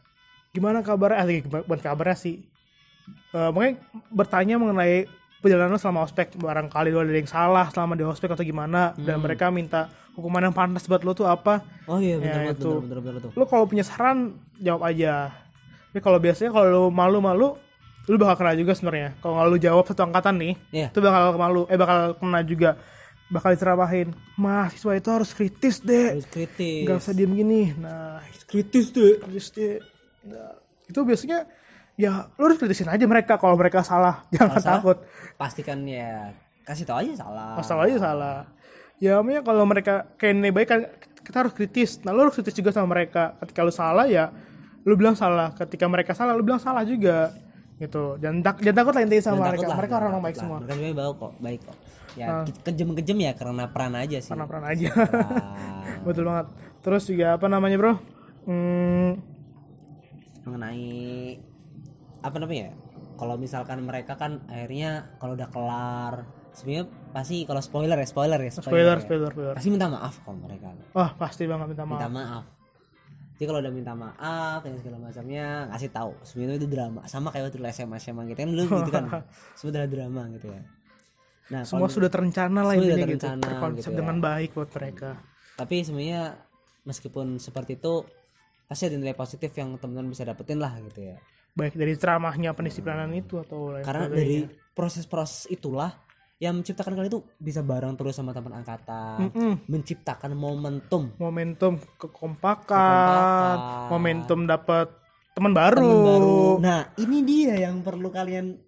gimana 0.55 0.87
kabarnya? 0.87 1.27
Eh, 1.27 1.43
bukan 1.43 1.83
kabarnya 1.83 2.15
sih. 2.15 2.47
Eh, 3.35 3.51
mungkin 3.51 3.83
bertanya 4.09 4.55
mengenai 4.55 5.11
perjalanan 5.43 5.75
selama 5.75 6.07
ospek 6.07 6.39
barangkali 6.39 6.95
lu 6.95 7.03
ada 7.03 7.11
yang 7.11 7.27
salah 7.27 7.67
selama 7.67 7.99
di 7.99 8.07
ospek 8.07 8.31
atau 8.31 8.47
gimana 8.47 8.95
dan 8.95 9.19
mereka 9.19 9.51
minta 9.51 9.91
hukuman 10.15 10.39
yang 10.39 10.55
pantas 10.55 10.87
buat 10.87 11.03
lu 11.03 11.19
tuh 11.19 11.27
apa 11.27 11.67
Oh 11.91 11.99
iya 11.99 12.15
bener 12.15 12.55
Ya, 12.55 12.55
bener, 12.55 13.19
tuh. 13.19 13.35
lu 13.35 13.43
kalau 13.51 13.67
punya 13.67 13.83
saran 13.83 14.39
jawab 14.63 14.87
aja 14.87 15.35
tapi 15.91 15.99
kalau 15.99 16.23
biasanya 16.23 16.55
kalau 16.55 16.69
lu 16.71 16.85
malu-malu 16.95 17.59
lu 18.05 18.19
bakal 18.19 18.35
kena 18.37 18.53
juga 18.55 18.73
sebenarnya. 18.73 19.15
Kalau 19.19 19.35
nggak 19.35 19.47
lu 19.47 19.59
jawab 19.59 19.85
satu 19.87 20.03
angkatan 20.03 20.35
nih 20.37 20.55
itu 20.89 20.99
bakal 20.99 21.23
malu. 21.37 21.63
Eh 21.67 21.79
bakal 21.79 22.19
kena 22.19 22.41
juga. 22.43 22.71
Bakal 23.29 23.57
diceramahin. 23.57 24.13
Mahasiswa 24.37 24.93
itu 24.93 25.09
harus 25.09 25.31
kritis 25.33 25.81
deh 25.81 26.13
Harus 26.13 26.29
kritis. 26.29 26.85
nggak 26.85 26.99
usah 26.99 27.15
diem 27.15 27.33
gini. 27.33 27.63
Nah 27.75 28.21
kritis 28.45 28.91
tuh. 28.91 29.23
kritis 29.23 29.49
deh 29.51 29.79
Nah, 30.23 30.55
itu 30.87 31.03
biasanya 31.03 31.51
ya 31.95 32.31
lu 32.39 32.47
harus 32.47 32.55
kritisin 32.55 32.87
aja 32.87 33.03
mereka 33.07 33.39
kalau 33.39 33.57
mereka 33.57 33.83
salah. 33.83 34.23
Jangan 34.35 34.59
salah, 34.59 34.79
takut. 34.79 34.99
Pastikan 35.35 35.83
ya 35.83 36.31
kasih 36.63 36.87
tahu 36.87 37.03
aja 37.03 37.27
salah. 37.27 37.59
masalah 37.59 37.83
aja 37.91 37.99
salah. 37.99 38.39
Ya 39.03 39.19
namanya 39.19 39.43
kalau 39.43 39.67
mereka 39.67 40.07
kayak 40.15 40.35
nilai 40.39 40.55
baik 40.55 40.69
kan 40.69 40.81
kita 41.23 41.37
harus 41.43 41.55
kritis. 41.55 41.99
Nah 42.03 42.15
lu 42.15 42.23
harus 42.23 42.35
kritis 42.35 42.55
juga 42.55 42.71
sama 42.71 42.93
mereka. 42.93 43.35
Ketika 43.43 43.61
lu 43.63 43.73
salah 43.73 44.07
ya 44.07 44.31
lu 44.83 44.95
bilang 44.95 45.17
salah. 45.17 45.51
Ketika 45.55 45.91
mereka 45.91 46.13
salah 46.15 46.37
lu 46.37 46.47
bilang 46.47 46.63
salah 46.63 46.87
juga 46.87 47.35
gitu. 47.83 48.17
Dan 48.23 48.41
tak 48.41 48.63
jangan 48.63 48.77
takut 48.79 48.93
lah 48.95 49.03
intinya 49.03 49.25
sama 49.25 49.35
Jangan 49.35 49.51
mereka. 49.51 49.67
lah, 49.67 49.77
mereka 49.77 49.91
jangan 49.91 50.01
orang-orang 50.03 50.25
baik 50.25 50.37
semua. 50.39 50.57
Mereka 50.63 50.73
sebenarnya 50.73 50.97
baik 50.97 51.15
kok, 51.19 51.33
baik 51.43 51.61
kok. 51.67 51.77
Ya 52.13 52.27
kejem-kejem 52.45 53.19
ya 53.25 53.33
karena 53.35 53.65
peran 53.73 53.95
aja 53.97 54.19
sih. 54.21 54.31
peran 54.33 54.65
aja. 54.65 54.89
Peran. 54.93 56.03
betul 56.07 56.25
banget. 56.29 56.47
Terus 56.83 57.03
juga 57.09 57.27
apa 57.35 57.47
namanya 57.51 57.77
bro? 57.81 57.93
Hmm, 58.47 59.11
mengenai 60.47 60.87
apa 62.23 62.37
namanya? 62.39 62.71
Ya 62.71 62.75
kalau 63.23 63.39
misalkan 63.39 63.79
mereka 63.87 64.19
kan 64.19 64.43
akhirnya 64.51 65.15
kalau 65.23 65.39
udah 65.39 65.49
kelar 65.53 66.15
sebenarnya 66.53 66.91
pasti 67.15 67.47
kalau 67.47 67.63
spoiler 67.63 67.95
ya 67.95 68.09
spoiler 68.09 68.41
ya 68.41 68.51
spoiler 68.51 68.99
ya. 68.99 69.05
spoiler 69.05 69.31
spoiler. 69.31 69.55
Pasti 69.55 69.69
minta 69.71 69.87
maaf 69.87 70.19
kalau 70.27 70.43
mereka. 70.43 70.75
Wah 70.91 71.15
pasti 71.15 71.47
banget 71.47 71.77
minta 71.77 71.87
minta 71.87 72.09
maaf 72.11 72.62
jadi 73.43 73.51
kalau 73.51 73.59
udah 73.59 73.75
minta 73.75 73.91
maaf 73.99 74.63
dan 74.63 74.79
segala 74.79 75.03
macamnya 75.03 75.67
ngasih 75.75 75.91
tahu. 75.91 76.15
Sebenarnya 76.23 76.63
itu 76.63 76.71
drama. 76.71 77.03
Sama 77.11 77.35
kayak 77.35 77.51
waktu 77.51 77.59
dulu 77.59 77.75
SMA 77.75 77.99
SMA 77.99 78.23
gitu. 78.31 78.39
Kan 78.39 78.51
dulu 78.55 78.63
gitu 78.71 78.91
kan. 78.95 79.05
Adalah 79.67 79.89
drama 79.91 80.23
gitu 80.31 80.47
ya. 80.47 80.63
Nah 81.51 81.67
semua 81.67 81.91
sudah 81.91 82.07
terencana 82.07 82.63
lah 82.63 82.79
sudah 82.79 83.03
gitu. 83.03 83.27
terkonsep 83.27 83.83
gitu 83.83 83.91
ya. 83.91 83.99
dengan 83.99 84.17
baik 84.23 84.55
buat 84.55 84.71
mereka. 84.71 85.19
Tapi 85.59 85.75
sebenarnya 85.83 86.39
meskipun 86.87 87.43
seperti 87.43 87.83
itu 87.83 88.07
pasti 88.71 88.87
ada 88.87 88.95
nilai 89.03 89.19
positif 89.19 89.51
yang 89.59 89.75
teman-teman 89.75 90.15
bisa 90.15 90.23
dapetin 90.23 90.63
lah 90.63 90.79
gitu 90.79 91.03
ya. 91.03 91.19
Baik 91.59 91.75
dari 91.75 91.99
ceramahnya 91.99 92.55
pendisiplinan 92.55 93.11
itu 93.11 93.43
atau 93.43 93.75
karena 93.83 94.07
dari 94.07 94.47
proses-proses 94.71 95.51
itulah 95.51 95.91
yang 96.43 96.59
menciptakan 96.59 96.93
kalian 96.93 97.07
itu 97.09 97.23
bisa 97.39 97.63
bareng 97.63 97.95
terus 97.95 98.13
sama 98.13 98.35
teman 98.35 98.51
angkatan 98.53 99.31
Mm-mm. 99.31 99.53
menciptakan 99.65 100.35
momentum 100.35 101.15
momentum 101.15 101.79
kekompakan, 101.95 102.67
Kekompakan. 102.67 103.87
momentum 103.89 104.39
dapat 104.45 104.87
teman 105.33 105.53
baru. 105.53 105.93
baru 106.03 106.43
nah 106.59 106.91
ini 106.97 107.23
dia 107.23 107.63
yang 107.63 107.79
perlu 107.81 108.11
kalian 108.11 108.59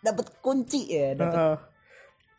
dapat 0.00 0.26
kunci 0.38 0.86
ya 0.86 1.14
dapat 1.14 1.62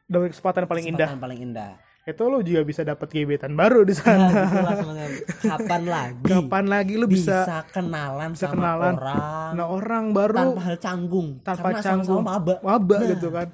dapat 0.05 0.27
kesempatan 0.29 0.63
paling 0.65 0.85
indah. 0.87 1.09
paling 1.15 1.39
indah 1.41 1.73
Itu 2.01 2.25
lo 2.25 2.41
juga 2.41 2.65
bisa 2.65 2.81
dapat 2.81 3.05
gebetan 3.07 3.53
baru 3.53 3.85
di 3.85 3.93
Nah, 3.93 4.01
sana. 4.01 4.27
itulah 4.41 4.75
sebenarnya. 4.75 5.21
kapan 5.45 5.83
lagi 5.93 6.23
Kapan 6.25 6.65
lagi 6.65 6.93
lu 6.95 7.05
bisa, 7.05 7.37
bisa, 7.39 7.57
kenalan 7.69 8.29
bisa 8.29 8.43
sama 8.43 8.53
kenalan 8.55 8.93
orang 8.97 9.49
nah 9.51 9.65
orang 9.67 10.03
baru 10.09 10.33
tanpa 10.35 10.61
hal 10.63 10.77
canggung 10.79 11.27
tanpa 11.39 11.61
karena 11.63 11.79
canggung 11.79 12.19
sama-sama 12.19 12.33
maba 12.33 12.55
maba 12.59 12.95
Nah. 12.97 13.07
gitu 13.07 13.27
kan. 13.29 13.47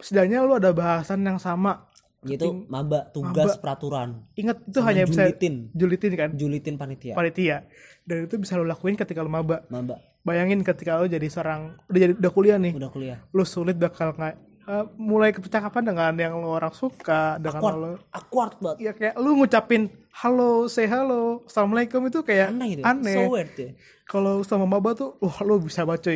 Setidaknya 0.00 0.42
lu 0.42 0.56
ada 0.56 0.70
bahasan 0.72 1.22
yang 1.22 1.38
sama. 1.38 1.86
gitu 2.20 2.68
maba 2.68 3.08
tugas 3.16 3.56
peraturan. 3.56 4.28
Ingat 4.36 4.68
itu 4.68 4.76
Sama 4.76 4.92
hanya 4.92 5.08
bisa 5.08 5.24
julitin. 5.24 5.54
julitin 5.72 6.12
kan? 6.20 6.30
Julitin 6.36 6.74
panitia. 6.76 7.16
Panitia. 7.16 7.64
Dan 8.04 8.28
itu 8.28 8.36
bisa 8.36 8.60
lu 8.60 8.68
lakuin 8.68 8.92
ketika 8.92 9.24
lu 9.24 9.32
maba. 9.32 9.64
maba. 9.72 9.96
Bayangin 10.20 10.60
ketika 10.60 11.00
lu 11.00 11.08
jadi 11.08 11.24
seorang 11.32 11.80
udah 11.88 11.96
jadi 11.96 12.12
udah 12.20 12.32
kuliah 12.32 12.60
nih. 12.60 12.76
udah 12.76 12.92
kuliah. 12.92 13.18
Lu 13.32 13.40
sulit 13.48 13.80
bakal 13.80 14.12
nggak 14.12 14.36
eh, 14.68 14.84
mulai 15.00 15.32
kepercakapan 15.32 15.80
dengan 15.80 16.12
yang 16.20 16.36
lu 16.36 16.52
orang 16.52 16.76
suka 16.76 17.40
dengan 17.40 17.56
awkward. 17.56 17.76
lu. 17.80 17.92
Awkward 18.12 18.52
banget. 18.60 18.76
Ya 18.84 18.92
kayak 18.92 19.14
lu 19.16 19.30
ngucapin 19.40 19.82
halo 20.12 20.68
say 20.68 20.84
halo 20.84 21.40
assalamualaikum 21.48 22.04
itu 22.04 22.20
kayak 22.20 22.52
aneh 22.52 22.68
gitu 22.76 22.84
aneh. 22.84 23.16
So 23.16 23.32
weird 23.32 23.56
ya 23.56 23.72
kalau 24.04 24.44
sama 24.44 24.68
maba 24.68 24.92
tuh 24.92 25.16
wah 25.24 25.40
lu 25.40 25.56
bisa 25.56 25.88
baca 25.88 26.12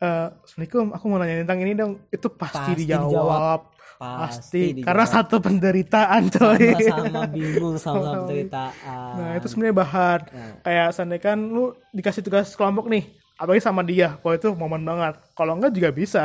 Eh, 0.00 0.26
assalamualaikum 0.32 0.96
aku 0.96 1.04
mau 1.06 1.20
nanya 1.20 1.44
tentang 1.44 1.60
ini 1.60 1.72
dong. 1.74 1.92
Itu 2.08 2.32
pasti, 2.32 2.56
Pasti 2.56 2.72
dijawab, 2.80 3.04
dijawab. 3.06 3.60
pasti, 3.92 4.00
Pasti 4.00 4.60
dijawab. 4.72 4.86
karena 4.88 5.04
satu 5.06 5.36
penderitaan 5.38 6.22
coy. 6.32 6.64
Sama-sama 6.80 7.22
bingung 7.28 7.76
sama-sama 7.76 8.24
penderitaan. 8.24 9.12
Nah 9.14 9.30
itu 9.36 9.46
sebenarnya 9.46 9.76
bahan. 9.76 10.20
Nah. 10.26 10.52
kayak 10.62 10.88
seandainya 10.90 11.20
kan 11.22 11.38
lu 11.38 11.64
dikasih 11.92 12.22
tugas 12.22 12.48
kelompok 12.54 12.88
nih 12.88 13.04
apalagi 13.36 13.60
sama 13.60 13.80
dia 13.82 14.16
kalau 14.16 14.34
itu 14.34 14.48
momen 14.52 14.80
banget. 14.82 15.20
Kalau 15.34 15.52
enggak 15.52 15.72
juga 15.72 15.92
bisa. 15.92 16.24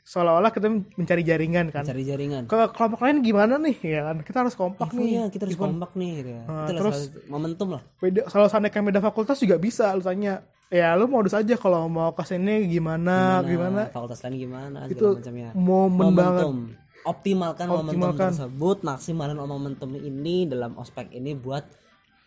Seolah-olah 0.00 0.54
kita 0.54 0.70
mencari 0.70 1.20
jaringan 1.20 1.66
kan. 1.68 1.82
Cari 1.82 2.00
jaringan. 2.00 2.46
Ke 2.46 2.70
kelompok 2.70 3.02
lain 3.02 3.20
gimana 3.20 3.58
nih? 3.58 3.76
Ya 3.82 4.06
kan 4.06 4.22
kita 4.22 4.38
harus 4.40 4.54
kompak 4.54 4.88
nih. 4.94 5.18
Iya, 5.18 5.24
kita 5.28 5.42
harus 5.44 5.58
kompak 5.58 5.90
nih 5.92 6.10
gitu 6.16 6.30
ya. 6.30 6.42
Nah, 6.46 6.64
Itulah 6.64 6.80
terus- 6.94 7.10
momentum 7.26 7.68
lah. 7.74 7.82
beda 7.98 8.24
kalau 8.24 8.46
seandainya 8.46 8.80
beda 8.80 9.00
fakultas 9.02 9.36
juga 9.36 9.58
bisa 9.58 9.90
lu 9.92 10.00
tanya 10.00 10.46
ya 10.68 10.98
lu 10.98 11.06
modus 11.06 11.30
aja 11.32 11.54
kalau 11.54 11.86
mau 11.86 12.10
ke 12.10 12.22
sini 12.26 12.66
gimana 12.66 13.38
gimana, 13.42 13.86
Fakultas 13.90 14.20
lain 14.26 14.34
gimana 14.36 14.78
itu 14.90 15.14
macamnya. 15.14 15.50
momen 15.54 16.12
banget 16.14 16.44
Momentum. 16.46 16.58
Optimalkan, 17.06 17.66
momentum 17.70 17.86
Optimalkan. 18.02 18.30
tersebut, 18.34 18.78
maksimalkan 18.82 19.38
momentum 19.38 19.94
ini 19.94 20.42
dalam 20.50 20.74
ospek 20.74 21.14
ini 21.14 21.38
buat 21.38 21.62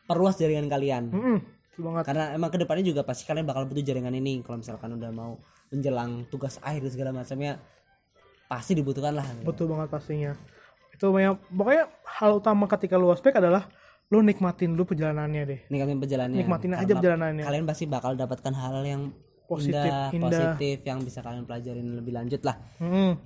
perluas 0.08 0.40
jaringan 0.40 0.72
kalian. 0.72 1.12
Mm-mm, 1.12 1.38
betul 1.44 1.84
banget 1.84 2.04
Karena 2.08 2.26
emang 2.32 2.48
ke 2.48 2.64
depannya 2.64 2.88
juga 2.88 3.04
pasti 3.04 3.28
kalian 3.28 3.44
bakal 3.44 3.68
butuh 3.68 3.84
jaringan 3.84 4.16
ini. 4.16 4.40
Kalau 4.40 4.64
misalkan 4.64 4.96
udah 4.96 5.12
mau 5.12 5.36
menjelang 5.68 6.24
tugas 6.32 6.64
akhir 6.64 6.88
dan 6.88 6.92
segala 6.96 7.12
macamnya, 7.12 7.60
pasti 8.48 8.72
dibutuhkan 8.72 9.20
lah. 9.20 9.28
betul 9.44 9.68
banget 9.68 9.92
pastinya 9.92 10.32
itu 10.90 11.06
banyak 11.08 11.36
pokoknya 11.48 11.84
hal 12.20 12.32
utama 12.40 12.68
ketika 12.68 13.00
lu 13.00 13.08
ospek 13.08 13.36
adalah 13.36 13.68
lu 14.10 14.20
nikmatin 14.20 14.74
lu 14.74 14.84
perjalanannya 14.84 15.42
deh 15.46 15.60
Nikmatin 15.70 15.98
perjalannya. 15.98 16.38
nikmatin 16.38 16.72
aja 16.74 16.94
perjalanannya 16.94 17.44
Kalian 17.46 17.66
pasti 17.66 17.86
bakal 17.86 18.14
dapatkan 18.14 18.54
hal 18.54 18.82
yang 18.84 19.04
Positif, 19.46 19.74
indah, 19.82 20.14
indah. 20.14 20.30
positif 20.54 20.78
yang 20.84 21.02
bisa 21.02 21.22
kalian 21.22 21.42
pelajarin 21.44 21.98
lebih 21.98 22.14
lanjut 22.14 22.42
lah. 22.42 22.54
Mm-mm. 22.78 23.18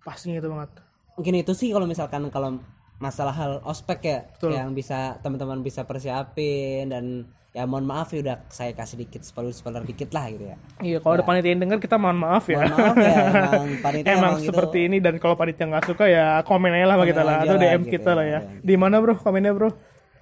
pastinya 0.00 0.38
itu 0.38 0.48
banget 0.48 0.70
mungkin 1.14 1.34
itu 1.36 1.52
sih 1.52 1.70
kalau 1.70 1.84
misalkan 1.84 2.26
kalau 2.28 2.58
masalah 2.98 3.30
hal 3.30 3.52
ospek 3.62 3.98
ya 4.02 4.18
Betul. 4.28 4.52
yang 4.52 4.70
bisa 4.72 5.18
teman-teman 5.18 5.62
bisa 5.62 5.82
persiapin 5.82 6.86
dan 6.86 7.04
ya 7.48 7.64
mohon 7.64 7.82
maaf 7.82 8.10
ya 8.10 8.20
udah 8.20 8.36
saya 8.48 8.70
kasih 8.70 8.98
dikit 8.98 9.22
spoiler 9.22 9.50
spoiler 9.50 9.80
dikit 9.80 10.10
lah 10.10 10.28
gitu 10.28 10.44
ya 10.44 10.56
iya 10.78 10.98
kalau 10.98 11.16
ada 11.16 11.24
panitia 11.24 11.50
yang 11.50 11.62
denger 11.62 11.78
kita 11.78 11.96
mohon 11.96 12.18
maaf 12.18 12.44
ya 12.44 12.58
mohon 12.60 12.74
maaf 12.74 12.96
ya 12.98 13.14
emang 13.48 13.68
panitia 13.80 14.08
emang 14.08 14.18
emang 14.18 14.34
gitu 14.36 14.48
seperti 14.50 14.78
ini 14.84 14.96
dan 14.98 15.14
kalau 15.16 15.34
panitia 15.34 15.64
nggak 15.64 15.86
suka 15.86 16.04
ya 16.06 16.42
komen 16.42 16.70
aja 16.70 16.84
lah 16.84 16.94
sama 16.94 17.00
Komen 17.00 17.10
kita 17.10 17.22
lah 17.22 17.36
atau 17.40 17.56
DM 17.56 17.80
gitu 17.80 17.92
kita 17.94 18.10
ya, 18.10 18.14
lah 18.14 18.24
ya 18.24 18.32
ya. 18.34 18.40
di 18.60 18.74
mana 18.74 18.96
bro 18.98 19.14
komennya 19.16 19.54
bro 19.54 19.70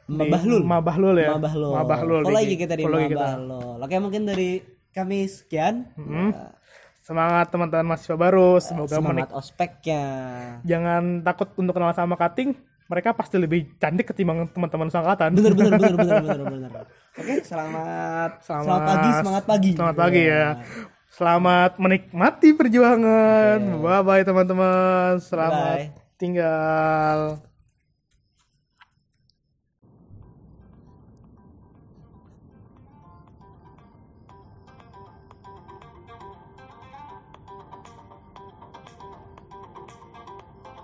Mabahlul. 0.07 0.63
Mabahlul 0.63 1.17
ya 1.19 1.35
Mabahlul. 1.35 1.73
Mabahlul 1.75 2.23
Follow 2.23 2.39
di- 2.39 2.47
aja 2.47 2.57
kita 2.63 2.75
di. 2.79 2.85
Mabahlul. 2.87 3.83
Oke 3.83 3.97
mungkin 3.99 4.23
dari 4.23 4.63
kami 4.95 5.27
sekian. 5.27 5.83
Ya, 5.99 6.55
semangat 7.03 7.51
teman-teman 7.51 7.95
mahasiswa 7.95 8.15
baru 8.15 8.59
semoga 8.59 8.99
menik 8.99 9.27
Semangat 9.27 9.31
ospeknya. 9.31 10.03
jangan 10.63 11.23
takut 11.23 11.55
untuk 11.55 11.75
kenal 11.75 11.91
sama 11.91 12.15
cutting 12.15 12.59
mereka 12.87 13.11
pasti 13.15 13.37
lebih 13.37 13.79
cantik 13.83 14.07
ketimbang 14.15 14.47
teman-teman 14.51 14.89
seangkatan. 14.91 15.35
Bener 15.35 15.53
bener 15.55 15.73
bener 15.75 15.95
bener 15.99 16.17
bener 16.27 16.39
bener. 16.47 16.85
Oke 17.17 17.35
selamat 17.43 18.31
selamat 18.45 18.81
pagi 18.85 19.11
semangat 19.19 19.45
pagi. 19.45 19.71
selamat 19.75 19.97
pagi 19.97 20.23
ya. 20.23 20.47
Selamat 21.11 21.73
menikmati 21.81 22.49
perjuangan. 22.53 23.59
Bye 23.81 24.03
bye 24.05 24.23
teman-teman. 24.23 25.19
Selamat 25.19 25.77
Bye. 25.81 25.87
tinggal 26.21 27.41